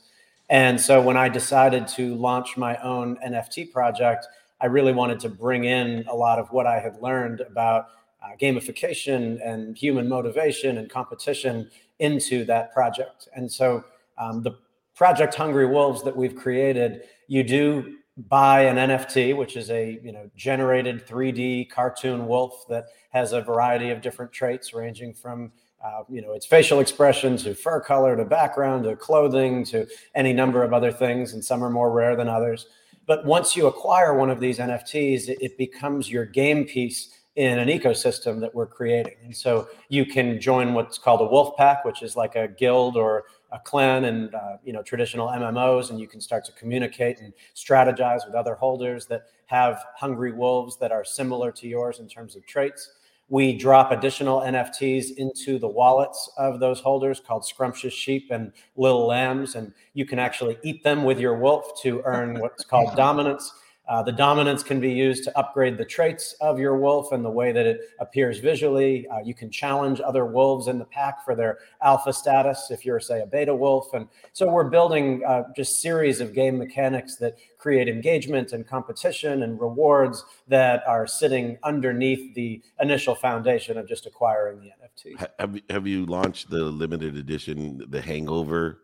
[0.51, 4.27] And so when I decided to launch my own NFT project,
[4.61, 7.87] I really wanted to bring in a lot of what I had learned about
[8.23, 13.29] uh, gamification and human motivation and competition into that project.
[13.35, 13.83] And so
[14.19, 14.59] um, the
[14.95, 20.13] project Hungry Wolves that we've created, you do buy an NFT, which is a you
[20.13, 25.53] know generated 3D cartoon wolf that has a variety of different traits, ranging from
[25.85, 30.33] uh, you know its facial expression to fur color to background to clothing to any
[30.33, 32.67] number of other things, and some are more rare than others.
[33.07, 37.59] But once you acquire one of these NFTs, it, it becomes your game piece in
[37.59, 39.15] an ecosystem that we're creating.
[39.25, 42.97] And so you can join what's called a wolf pack, which is like a guild
[42.97, 47.21] or a clan and uh, you know traditional MMOs, and you can start to communicate
[47.21, 52.09] and strategize with other holders that have hungry wolves that are similar to yours in
[52.09, 52.91] terms of traits.
[53.29, 59.07] We drop additional NFTs into the wallets of those holders called Scrumptious Sheep and Little
[59.07, 63.53] Lambs, and you can actually eat them with your wolf to earn what's called dominance.
[63.89, 67.31] Uh, the dominance can be used to upgrade the traits of your wolf and the
[67.31, 69.09] way that it appears visually.
[69.09, 73.01] Uh, you can challenge other wolves in the pack for their alpha status if you're,
[73.01, 73.93] say, a beta wolf.
[73.93, 79.43] And so we're building uh, just series of game mechanics that create engagement and competition
[79.43, 85.27] and rewards that are sitting underneath the initial foundation of just acquiring the NFT.
[85.41, 88.79] Have, have you launched the limited edition, the Hangover?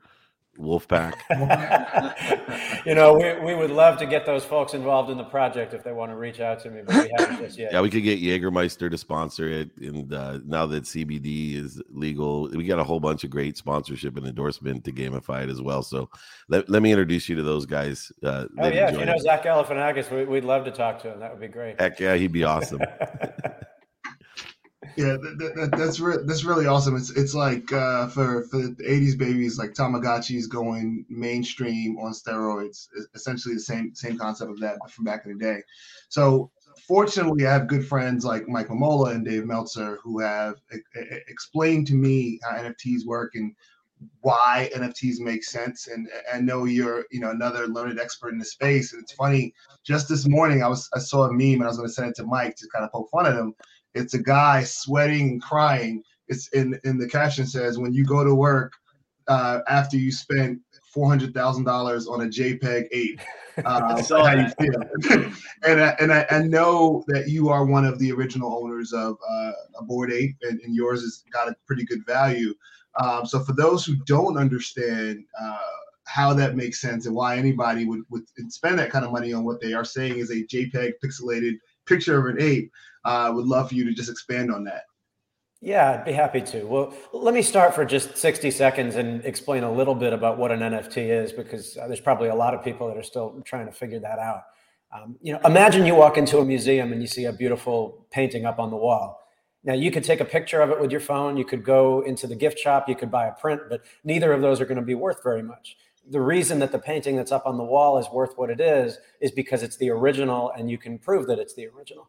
[0.59, 1.15] Wolfpack.
[2.87, 5.85] you know, we, we would love to get those folks involved in the project if
[5.85, 7.73] they want to reach out to me, but we haven't just yet.
[7.73, 9.71] Yeah, we could get Jägermeister to sponsor it.
[9.79, 14.17] And uh, now that CBD is legal, we got a whole bunch of great sponsorship
[14.17, 15.83] and endorsement to gamify it as well.
[15.83, 16.11] So
[16.49, 18.11] let, let me introduce you to those guys.
[18.23, 18.91] Uh, oh, yeah.
[18.91, 21.21] If you know Zach Galifianakis, we, would love to talk to him.
[21.21, 21.81] That would be great.
[21.81, 22.81] Heck yeah, he'd be awesome.
[24.99, 26.97] Yeah, that, that, that's re- that's really awesome.
[26.97, 32.89] It's it's like uh, for for the '80s babies, like Tamagotchis going mainstream on steroids.
[32.97, 35.63] It's essentially the same same concept of that from back in the day.
[36.09, 36.51] So
[36.89, 41.21] fortunately, I have good friends like Mike Mamola and Dave Meltzer who have e- e-
[41.29, 43.55] explained to me how NFTs work and
[44.21, 45.87] why NFTs make sense.
[45.89, 48.93] And I know you're, you know, another learned expert in the space.
[48.93, 51.77] And it's funny, just this morning I was I saw a meme and I was
[51.77, 53.55] going to send it to Mike to kind of poke fun at him.
[53.95, 56.03] It's a guy sweating and crying.
[56.29, 58.73] It's in in the caption says, "When you go to work
[59.29, 60.61] uh, after you spent
[60.93, 63.21] four hundred thousand dollars on a JPEG eight,
[63.65, 65.33] uh, how you feel?"
[65.65, 69.17] and I, and I, I, know that you are one of the original owners of
[69.29, 72.55] uh, a Bored Ape, and, and, yours has got a pretty good value.
[73.03, 75.59] Um, so for those who don't understand uh,
[76.09, 79.45] how that makes sense and why anybody would, would spend that kind of money on
[79.45, 82.71] what they are saying is a JPEG pixelated picture of an ape.
[83.05, 84.85] I uh, would love for you to just expand on that.
[85.61, 86.65] Yeah, I'd be happy to.
[86.65, 90.53] Well, let me start for just 60 seconds and explain a little bit about what
[90.53, 93.67] an NFT is, because uh, there's probably a lot of people that are still trying
[93.67, 94.43] to figure that out.
[94.95, 98.47] Um, you know, imagine you walk into a museum and you see a beautiful painting
[98.47, 99.21] up on the wall.
[99.65, 101.37] Now, you could take a picture of it with your phone.
[101.37, 102.89] You could go into the gift shop.
[102.89, 105.43] You could buy a print, but neither of those are going to be worth very
[105.43, 105.77] much.
[106.11, 108.99] The reason that the painting that's up on the wall is worth what it is
[109.21, 112.09] is because it's the original and you can prove that it's the original.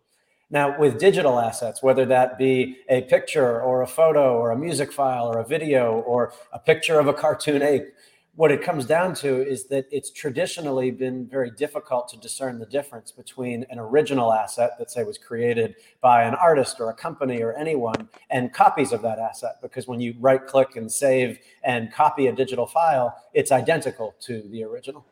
[0.51, 4.91] Now, with digital assets, whether that be a picture or a photo or a music
[4.91, 7.85] file or a video or a picture of a cartoon ape,
[8.39, 12.65] what it comes down to is that it's traditionally been very difficult to discern the
[12.65, 17.41] difference between an original asset that, say, was created by an artist or a company
[17.41, 19.55] or anyone and copies of that asset.
[19.61, 24.41] Because when you right click and save and copy a digital file, it's identical to
[24.43, 25.05] the original.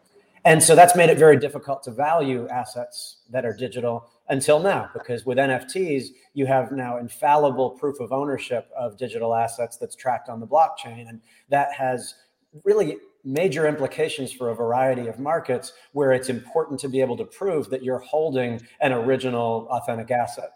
[0.46, 4.90] And so that's made it very difficult to value assets that are digital until now,
[4.94, 10.30] because with NFTs, you have now infallible proof of ownership of digital assets that's tracked
[10.30, 11.10] on the blockchain.
[11.10, 11.20] And
[11.50, 12.16] that has
[12.64, 12.98] really
[13.28, 17.70] major implications for a variety of markets where it's important to be able to prove
[17.70, 20.52] that you're holding an original authentic asset.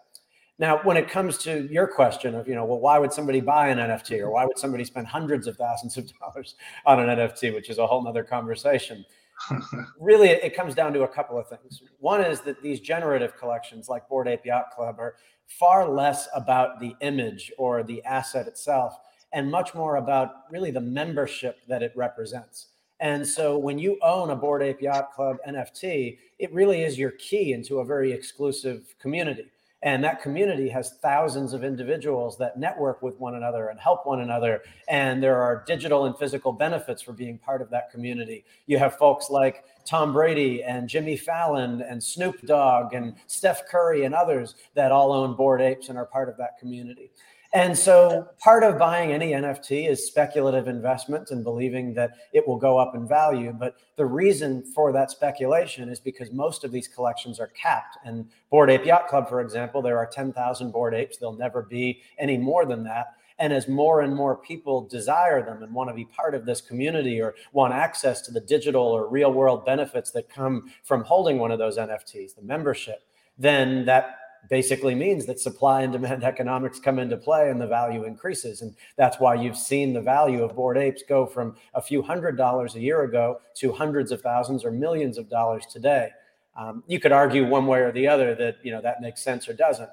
[0.58, 3.68] Now, when it comes to your question of, you know, well, why would somebody buy
[3.68, 6.54] an NFT or why would somebody spend hundreds of thousands of dollars
[6.86, 9.04] on an NFT, which is a whole nother conversation.
[10.00, 11.82] really, it comes down to a couple of things.
[11.98, 15.16] One is that these generative collections like Bored Ape Yacht Club are
[15.46, 18.96] far less about the image or the asset itself
[19.32, 22.68] and much more about really the membership that it represents.
[23.00, 27.10] And so when you own a Bored Ape Yacht Club NFT, it really is your
[27.12, 29.50] key into a very exclusive community.
[29.82, 34.20] And that community has thousands of individuals that network with one another and help one
[34.20, 34.62] another.
[34.88, 38.44] And there are digital and physical benefits for being part of that community.
[38.66, 44.04] You have folks like Tom Brady and Jimmy Fallon and Snoop Dogg and Steph Curry
[44.04, 47.10] and others that all own Bored Apes and are part of that community.
[47.54, 52.56] And so part of buying any NFT is speculative investment and believing that it will
[52.56, 53.52] go up in value.
[53.52, 57.98] But the reason for that speculation is because most of these collections are capped.
[58.06, 61.18] And Bored Ape Yacht Club, for example, there are 10,000 Bored Apes.
[61.18, 63.16] There'll never be any more than that.
[63.38, 66.62] And as more and more people desire them and want to be part of this
[66.62, 71.38] community or want access to the digital or real world benefits that come from holding
[71.38, 73.02] one of those NFTs, the membership,
[73.36, 74.18] then that
[74.48, 78.62] basically means that supply and demand economics come into play and the value increases.
[78.62, 82.36] And that's why you've seen the value of Bored Apes go from a few hundred
[82.36, 86.10] dollars a year ago to hundreds of thousands or millions of dollars today.
[86.56, 89.48] Um, you could argue one way or the other that you know that makes sense
[89.48, 89.88] or doesn't.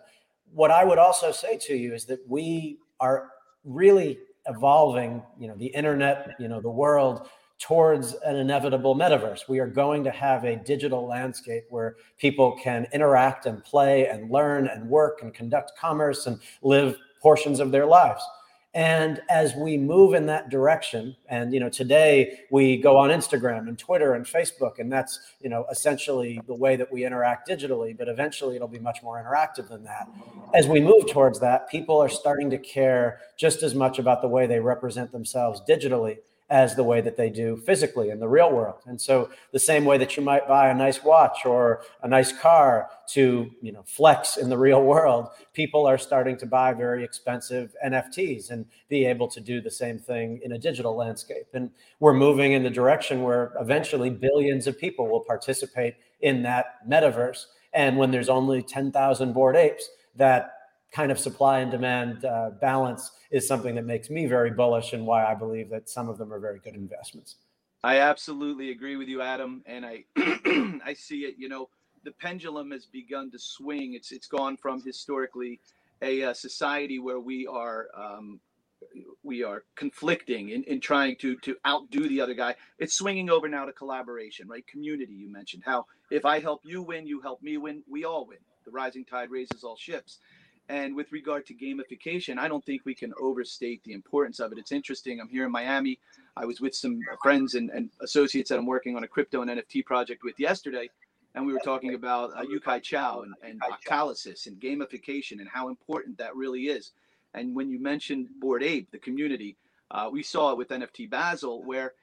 [0.53, 3.29] What I would also say to you is that we are
[3.63, 7.29] really evolving, you know, the internet, you know, the world
[7.59, 9.47] towards an inevitable metaverse.
[9.49, 14.31] We are going to have a digital landscape where people can interact and play and
[14.31, 18.23] learn and work and conduct commerce and live portions of their lives.
[18.75, 23.67] And as we move in that direction, and you know, today we go on Instagram
[23.67, 27.97] and Twitter and Facebook, and that's you know essentially the way that we interact digitally.
[27.97, 30.07] But eventually, it'll be much more interactive than that.
[30.53, 34.27] As we move towards that, people are starting to care just as much about the
[34.27, 36.19] way they represent themselves digitally
[36.49, 38.81] as the way that they do physically in the real world.
[38.87, 42.31] And so the same way that you might buy a nice watch or a nice
[42.31, 47.03] car to, you know, flex in the real world, people are starting to buy very
[47.03, 51.47] expensive NFTs and be able to do the same thing in a digital landscape.
[51.53, 51.69] And
[51.99, 57.45] we're moving in the direction where eventually billions of people will participate in that metaverse.
[57.73, 60.58] And when there's only 10,000 Bored Apes, that
[60.91, 65.05] kind of supply and demand uh, balance is something that makes me very bullish and
[65.05, 67.35] why I believe that some of them are very good investments.
[67.83, 70.03] I absolutely agree with you, Adam, and I
[70.85, 71.35] I see it.
[71.37, 71.69] You know,
[72.03, 73.93] the pendulum has begun to swing.
[73.93, 75.59] It's it's gone from historically
[76.01, 78.39] a, uh, society where we are um,
[79.23, 82.55] we are conflicting in, in trying to to outdo the other guy.
[82.79, 84.65] It's swinging over now to collaboration, right?
[84.67, 85.13] Community.
[85.13, 88.39] You mentioned how if I help you win, you help me win, we all win.
[88.65, 90.19] The rising tide raises all ships.
[90.69, 94.59] And with regard to gamification, I don't think we can overstate the importance of it.
[94.59, 95.19] It's interesting.
[95.19, 95.99] I'm here in Miami.
[96.37, 99.49] I was with some friends and, and associates that I'm working on a crypto and
[99.49, 100.87] NFT project with yesterday.
[101.33, 105.69] And we were talking about uh, Yu-kai Chou and, and Octalysis and gamification and how
[105.69, 106.91] important that really is.
[107.33, 109.57] And when you mentioned Bored Ape, the community,
[109.89, 111.93] uh, we saw it with NFT Basel, where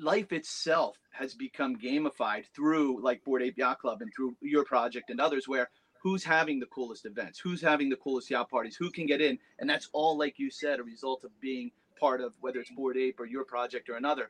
[0.00, 5.10] life itself has become gamified through like Bored Ape Yacht Club and through your project
[5.10, 5.70] and others, where
[6.04, 9.38] who's having the coolest events, who's having the coolest yacht parties, who can get in,
[9.58, 12.98] and that's all, like you said, a result of being part of whether it's Bored
[12.98, 14.28] Ape or your project or another.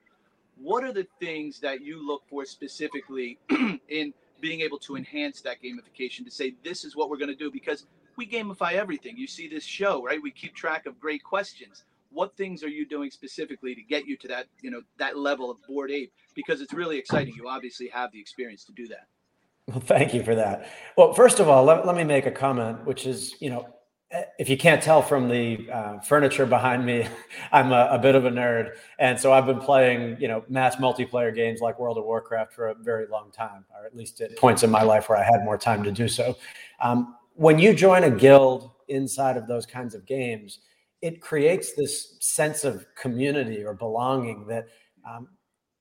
[0.57, 3.39] What are the things that you look for specifically
[3.89, 7.35] in being able to enhance that gamification to say this is what we're going to
[7.35, 7.51] do?
[7.51, 9.17] Because we gamify everything.
[9.17, 10.23] You see this show, right?
[10.23, 11.83] We keep track of great questions.
[12.11, 15.51] What things are you doing specifically to get you to that, you know, that level
[15.51, 16.13] of Bored Ape?
[16.37, 17.35] Because it's really exciting.
[17.35, 19.09] You obviously have the experience to do that.
[19.69, 20.69] Well, thank you for that.
[20.97, 23.67] Well, first of all, let, let me make a comment, which is, you know,
[24.11, 27.09] eh, if you can't tell from the uh, furniture behind me,
[27.53, 30.77] I'm a, a, bit of a nerd, and so I've been playing, you know, mass
[30.77, 34.37] multiplayer games like World of Warcraft for a very long time, or at least at
[34.37, 36.37] points in my life where I had more time to do so.
[36.83, 40.59] Um, when you join a guild inside of those kinds of games,
[41.01, 44.67] it creates this sense of community or belonging that
[45.09, 45.29] um,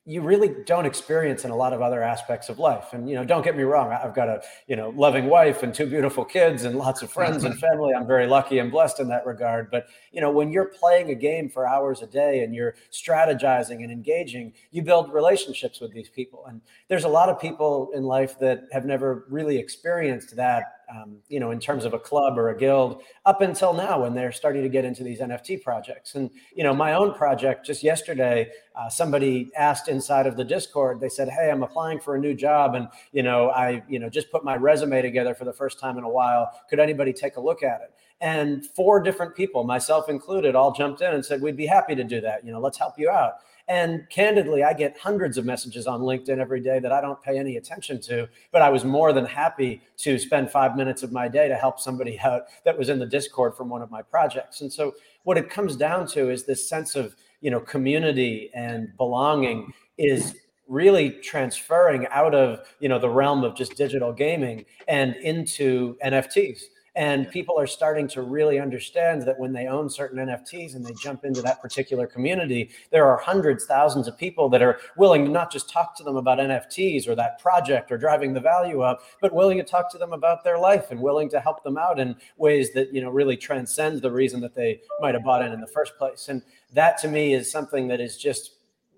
[0.06, 2.91] you really don't experience in a lot of other aspects of life.
[2.91, 5.74] And you know, don't get me wrong, I've got a you know loving wife and
[5.74, 7.93] two beautiful kids and lots of friends and family.
[7.93, 9.72] I'm very lucky and blessed in that regard.
[9.72, 13.84] But you know, when you're playing a game for hours a day and you're strategizing
[13.84, 16.45] and engaging, you build relationships with these people.
[16.47, 21.17] And there's a lot of people in life that have never really experienced that um,
[21.27, 24.31] you know, in terms of a club or a guild up until now when they're
[24.31, 26.15] starting to get into these NFT projects.
[26.15, 30.99] And, you know, my own project just yesterday, uh, somebody asked inside of the Discord,
[30.99, 32.75] they said, Hey, I'm applying for a new job.
[32.75, 35.97] And, you know, I, you know, just put my resume together for the first time
[35.97, 36.51] in a while.
[36.69, 37.93] Could anybody take a look at it?
[38.21, 42.03] And four different people, myself included, all jumped in and said, We'd be happy to
[42.03, 42.45] do that.
[42.45, 43.33] You know, let's help you out.
[43.68, 47.39] And candidly, I get hundreds of messages on LinkedIn every day that I don't pay
[47.39, 51.30] any attention to, but I was more than happy to spend five minutes of my
[51.30, 54.61] day to help somebody out that was in the Discord from one of my projects.
[54.61, 54.93] And so
[55.24, 60.36] what it comes down to is this sense of, you know, community and belonging is
[60.68, 66.59] really transferring out of, you know, the realm of just digital gaming and into NFTs.
[66.95, 70.93] And people are starting to really understand that when they own certain NFTs and they
[71.01, 75.31] jump into that particular community, there are hundreds, thousands of people that are willing to
[75.31, 79.01] not just talk to them about NFTs or that project or driving the value up,
[79.21, 81.99] but willing to talk to them about their life and willing to help them out
[81.99, 85.51] in ways that, you know, really transcends the reason that they might have bought in
[85.51, 86.29] in the first place.
[86.29, 88.51] And that to me is something that is just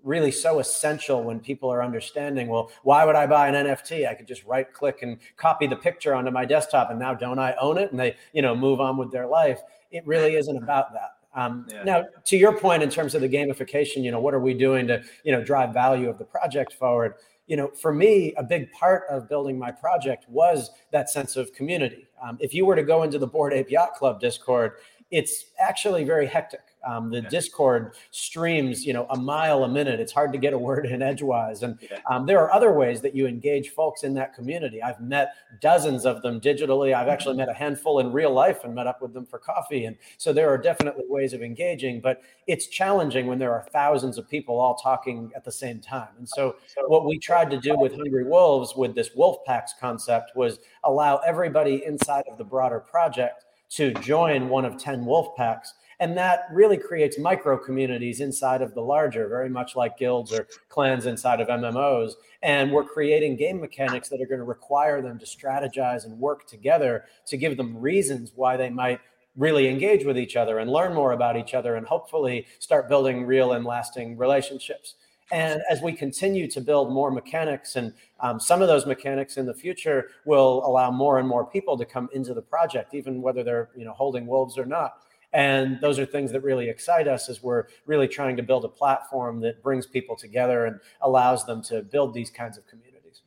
[0.06, 4.14] really so essential when people are understanding well why would i buy an nft i
[4.14, 7.54] could just right click and copy the picture onto my desktop and now don't i
[7.60, 7.90] own it?
[7.90, 9.60] And they you know move on with their life.
[9.90, 11.12] It really isn't about that.
[11.34, 11.82] Um, yeah.
[11.84, 14.86] now to your point in terms of the gamification you know what are we doing
[14.86, 17.14] to you know drive value of the project forward?
[17.46, 21.52] You know for me a big part of building my project was that sense of
[21.52, 22.06] community.
[22.22, 24.72] Um, if you were to go into the Bored Ape Yacht Club discord
[25.12, 27.28] it's actually very hectic um, the yeah.
[27.28, 30.00] Discord streams, you know, a mile a minute.
[30.00, 31.62] It's hard to get a word in edgewise.
[31.62, 31.78] And
[32.10, 34.82] um, there are other ways that you engage folks in that community.
[34.82, 36.94] I've met dozens of them digitally.
[36.94, 37.46] I've actually mm-hmm.
[37.46, 39.86] met a handful in real life and met up with them for coffee.
[39.86, 44.18] And so there are definitely ways of engaging, but it's challenging when there are thousands
[44.18, 46.08] of people all talking at the same time.
[46.18, 46.56] And so
[46.86, 51.16] what we tried to do with Hungry Wolves with this Wolf Packs concept was allow
[51.18, 56.46] everybody inside of the broader project to join one of 10 wolf packs and that
[56.52, 61.40] really creates micro communities inside of the larger, very much like guilds or clans inside
[61.40, 62.12] of MMOs.
[62.42, 66.46] And we're creating game mechanics that are going to require them to strategize and work
[66.46, 69.00] together to give them reasons why they might
[69.36, 73.24] really engage with each other and learn more about each other and hopefully start building
[73.24, 74.94] real and lasting relationships.
[75.32, 79.46] And as we continue to build more mechanics, and um, some of those mechanics in
[79.46, 83.42] the future will allow more and more people to come into the project, even whether
[83.42, 84.98] they're you know holding wolves or not.
[85.36, 88.70] And those are things that really excite us as we're really trying to build a
[88.70, 93.20] platform that brings people together and allows them to build these kinds of communities.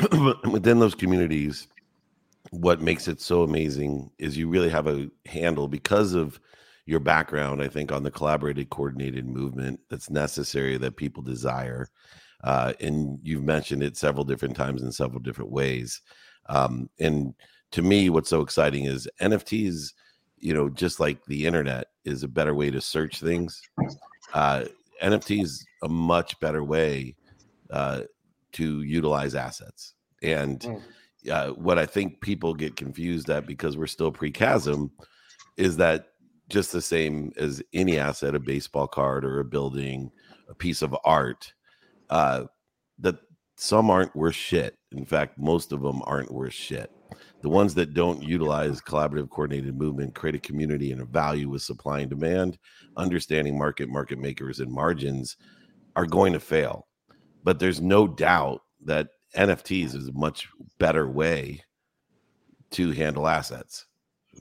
[0.50, 1.68] Within those communities,
[2.52, 6.40] what makes it so amazing is you really have a handle because of
[6.86, 11.90] your background, I think, on the collaborated, coordinated movement that's necessary that people desire.
[12.44, 16.00] Uh, and you've mentioned it several different times in several different ways.
[16.48, 17.34] Um, and
[17.72, 19.92] to me, what's so exciting is NFTs
[20.40, 23.60] you know, just like the internet is a better way to search things,
[24.34, 24.64] uh,
[25.02, 27.16] NFT is a much better way
[27.70, 28.02] uh,
[28.52, 29.94] to utilize assets.
[30.22, 30.82] And mm.
[31.30, 34.90] uh, what I think people get confused at because we're still pre chasm
[35.56, 36.08] is that
[36.48, 40.10] just the same as any asset, a baseball card or a building,
[40.48, 41.52] a piece of art,
[42.10, 42.44] uh,
[42.98, 43.16] that
[43.56, 44.78] some aren't worth shit.
[44.92, 46.90] In fact, most of them aren't worth shit.
[47.40, 51.62] The ones that don't utilize collaborative coordinated movement create a community and a value with
[51.62, 52.58] supply and demand,
[52.96, 55.36] understanding market, market makers, and margins
[55.94, 56.88] are going to fail.
[57.44, 61.62] But there's no doubt that NFTs is a much better way
[62.72, 63.86] to handle assets.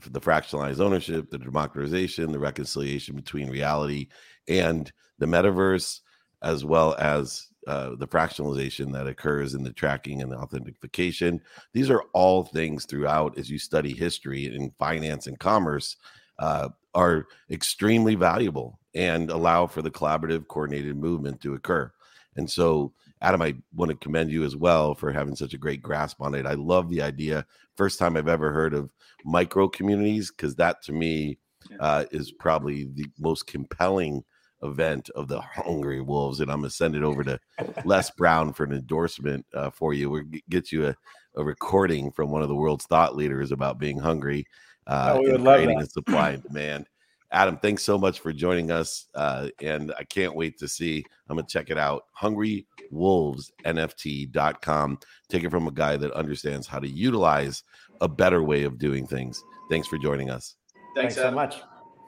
[0.05, 4.07] The fractionalized ownership, the democratization, the reconciliation between reality
[4.47, 6.01] and the metaverse,
[6.41, 11.41] as well as uh, the fractionalization that occurs in the tracking and the authentication.
[11.73, 15.97] These are all things throughout as you study history in finance and commerce
[16.39, 21.91] uh, are extremely valuable and allow for the collaborative, coordinated movement to occur.
[22.37, 25.81] And so, Adam, I want to commend you as well for having such a great
[25.81, 26.45] grasp on it.
[26.45, 27.45] I love the idea.
[27.75, 28.91] First time I've ever heard of
[29.25, 31.37] micro communities because that to me
[31.79, 34.23] uh, is probably the most compelling
[34.63, 37.39] event of the Hungry Wolves, and I'm gonna send it over to
[37.85, 40.09] Les Brown for an endorsement uh, for you.
[40.09, 40.95] We'll get you a,
[41.35, 44.45] a recording from one of the world's thought leaders about being hungry
[44.87, 46.87] uh, oh, and creating a supply and demand.
[47.31, 49.07] Adam, thanks so much for joining us.
[49.13, 51.03] Uh, and I can't wait to see.
[51.29, 52.03] I'm going to check it out.
[52.21, 54.99] HungryWolvesNFT.com.
[55.27, 57.63] Take it from a guy that understands how to utilize
[57.99, 59.43] a better way of doing things.
[59.69, 60.55] Thanks for joining us.
[60.95, 61.57] Thanks, Thanks so much.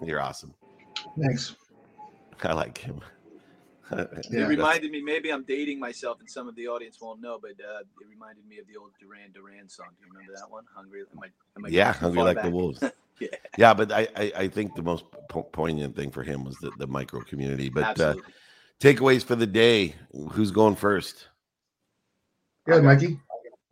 [0.01, 0.53] You're awesome.
[1.21, 1.57] Thanks.
[2.43, 3.01] I like him.
[3.91, 7.39] Yeah, it reminded me, maybe I'm dating myself and some of the audience won't know,
[7.41, 9.87] but uh, it reminded me of the old Duran Duran song.
[9.97, 10.65] Do you remember that one?
[10.75, 11.01] Hungry?
[11.11, 11.27] Am I,
[11.57, 12.45] am I yeah, hungry like back?
[12.45, 12.83] the wolves.
[13.21, 13.27] Yeah.
[13.57, 16.71] yeah, but I, I, I think the most po- poignant thing for him was the,
[16.77, 17.67] the micro community.
[17.67, 18.15] But uh,
[18.79, 19.95] takeaways for the day.
[20.31, 21.27] Who's going first?
[22.65, 23.19] Good, Mikey.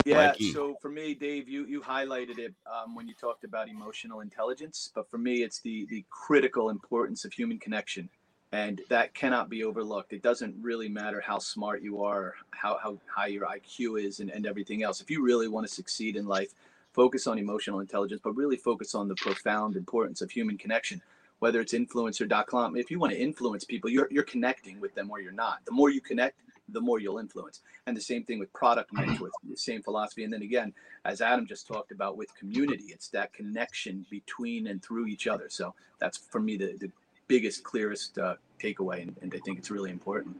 [0.04, 0.28] Yeah.
[0.28, 0.52] Mikey.
[0.52, 4.92] So for me, Dave, you you highlighted it um, when you talked about emotional intelligence,
[4.94, 8.10] but for me, it's the the critical importance of human connection,
[8.52, 10.14] and that cannot be overlooked.
[10.14, 14.30] It doesn't really matter how smart you are, how how high your IQ is, and,
[14.30, 15.02] and everything else.
[15.02, 16.54] If you really want to succeed in life,
[16.94, 21.02] focus on emotional intelligence, but really focus on the profound importance of human connection.
[21.40, 25.20] Whether it's influencer.com, if you want to influence people, you're you're connecting with them or
[25.20, 25.60] you're not.
[25.66, 26.40] The more you connect,
[26.70, 27.62] the more you'll influence.
[27.86, 30.24] And the same thing with product mentors, the same philosophy.
[30.24, 30.74] And then again,
[31.06, 35.48] as Adam just talked about with community, it's that connection between and through each other.
[35.50, 36.92] So that's for me the, the
[37.28, 39.02] biggest, clearest uh, takeaway.
[39.02, 40.36] And, and I think it's really important.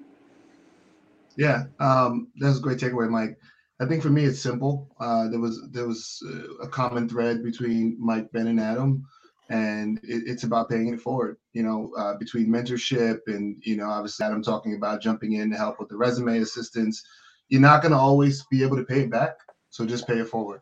[1.36, 3.38] Yeah, um, that's a great takeaway, Mike.
[3.80, 4.90] I think for me it's simple.
[5.00, 9.06] Uh, there was there was uh, a common thread between Mike, Ben, and Adam,
[9.50, 11.38] and it, it's about paying it forward.
[11.54, 15.58] You know, uh, between mentorship and you know, obviously Adam talking about jumping in to
[15.58, 17.04] help with the resume assistance.
[17.50, 19.38] You're not going to always be able to pay it back,
[19.70, 20.62] so just pay it forward.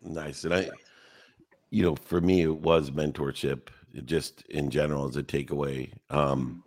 [0.00, 0.44] Nice.
[0.44, 0.70] And I,
[1.70, 3.68] you know, for me, it was mentorship
[4.04, 5.92] just in general as a takeaway.
[6.10, 6.62] Um,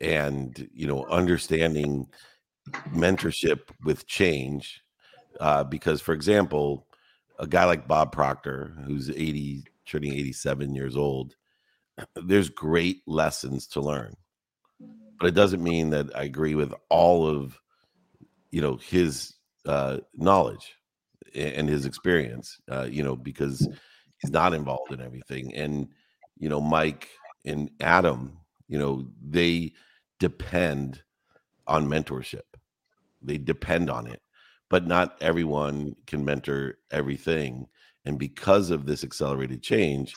[0.00, 2.08] and, you know, understanding
[2.90, 4.82] mentorship with change.
[5.40, 6.86] Uh, because, for example,
[7.38, 11.34] a guy like Bob Proctor, who's 80, turning 87 years old,
[12.16, 14.14] there's great lessons to learn.
[15.18, 17.58] But it doesn't mean that I agree with all of,
[18.50, 19.34] you know, his
[19.66, 20.74] uh, knowledge
[21.34, 23.66] and his experience, uh, you know, because
[24.18, 25.54] he's not involved in everything.
[25.54, 25.88] And,
[26.42, 27.08] you know, Mike
[27.44, 28.36] and Adam,
[28.66, 29.72] you know, they
[30.18, 31.00] depend
[31.68, 32.42] on mentorship,
[33.22, 34.20] they depend on it,
[34.68, 37.68] but not everyone can mentor everything.
[38.04, 40.16] And because of this accelerated change,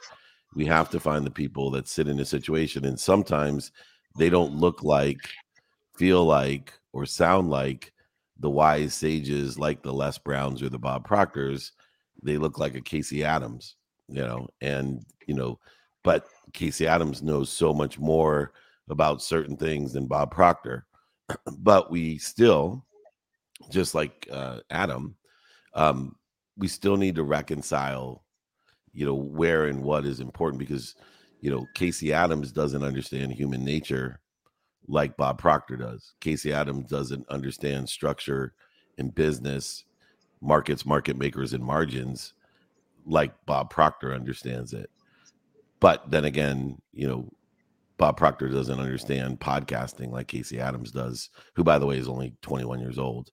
[0.55, 2.85] we have to find the people that sit in a situation.
[2.85, 3.71] And sometimes
[4.17, 5.29] they don't look like,
[5.95, 7.93] feel like, or sound like
[8.39, 11.71] the wise sages like the Les Browns or the Bob Proctors,
[12.23, 13.75] they look like a Casey Adams,
[14.07, 15.59] you know, and you know,
[16.05, 18.53] but Casey Adams knows so much more
[18.89, 20.85] about certain things than Bob Proctor.
[21.57, 22.85] but we still,
[23.71, 25.15] just like uh, Adam,
[25.73, 26.15] um,
[26.57, 28.23] we still need to reconcile,
[28.93, 30.95] you know, where and what is important because,
[31.41, 34.21] you know, Casey Adams doesn't understand human nature
[34.87, 36.13] like Bob Proctor does.
[36.21, 38.53] Casey Adams doesn't understand structure
[38.99, 39.85] in business,
[40.39, 42.33] markets, market makers, and margins
[43.07, 44.91] like Bob Proctor understands it.
[45.85, 47.29] But then again, you know,
[47.97, 52.33] Bob Proctor doesn't understand podcasting like Casey Adams does, who, by the way, is only
[52.41, 53.29] 21 years old.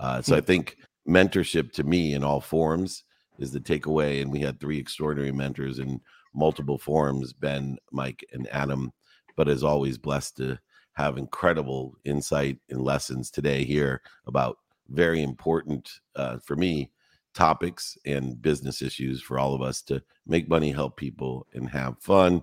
[0.00, 0.76] Uh, so I think
[1.08, 3.04] mentorship to me in all forms
[3.38, 4.20] is the takeaway.
[4.20, 5.98] And we had three extraordinary mentors in
[6.34, 8.92] multiple forms Ben, Mike, and Adam.
[9.34, 10.58] But as always, blessed to
[10.92, 14.58] have incredible insight and lessons today here about
[14.90, 16.90] very important uh, for me
[17.34, 21.98] topics and business issues for all of us to make money, help people, and have
[22.00, 22.42] fun.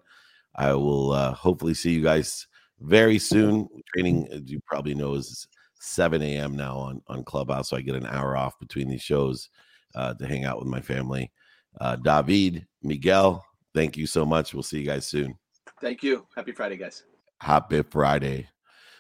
[0.56, 2.48] I will uh, hopefully see you guys
[2.80, 3.68] very soon.
[3.94, 5.48] Training, as you probably know, is
[5.80, 6.56] 7 a.m.
[6.56, 7.70] now on, on Clubhouse.
[7.70, 9.50] So I get an hour off between these shows
[9.96, 11.32] uh, to hang out with my family.
[11.80, 14.54] Uh, David, Miguel, thank you so much.
[14.54, 15.36] We'll see you guys soon.
[15.80, 16.28] Thank you.
[16.36, 17.04] Happy Friday, guys.
[17.40, 18.48] Happy Friday.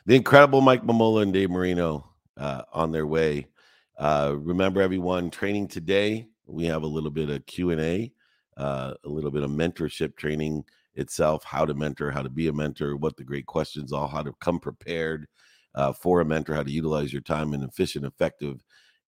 [0.06, 3.48] The incredible Mike Mamola and Dave Marino uh, on their way.
[4.02, 6.28] Uh, remember, everyone, training today.
[6.48, 8.12] We have a little bit of Q and A,
[8.58, 10.64] uh, a little bit of mentorship training
[10.96, 14.24] itself, how to mentor, how to be a mentor, what the great questions are, how
[14.24, 15.28] to come prepared
[15.76, 18.64] uh, for a mentor, how to utilize your time in an efficient, effective,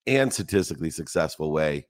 [0.06, 1.88] and statistically successful way.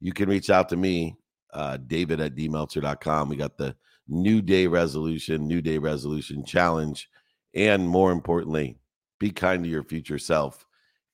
[0.00, 1.16] You can reach out to me,
[1.54, 3.30] uh, David at dmeltzer.com.
[3.30, 3.74] We got the
[4.06, 7.08] new day resolution, new day resolution challenge,
[7.54, 8.76] and more importantly,
[9.18, 10.66] be kind to your future self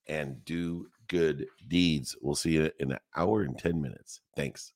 [0.09, 2.17] and do good deeds.
[2.23, 4.21] We'll see you in an hour and 10 minutes.
[4.37, 4.73] Thanks.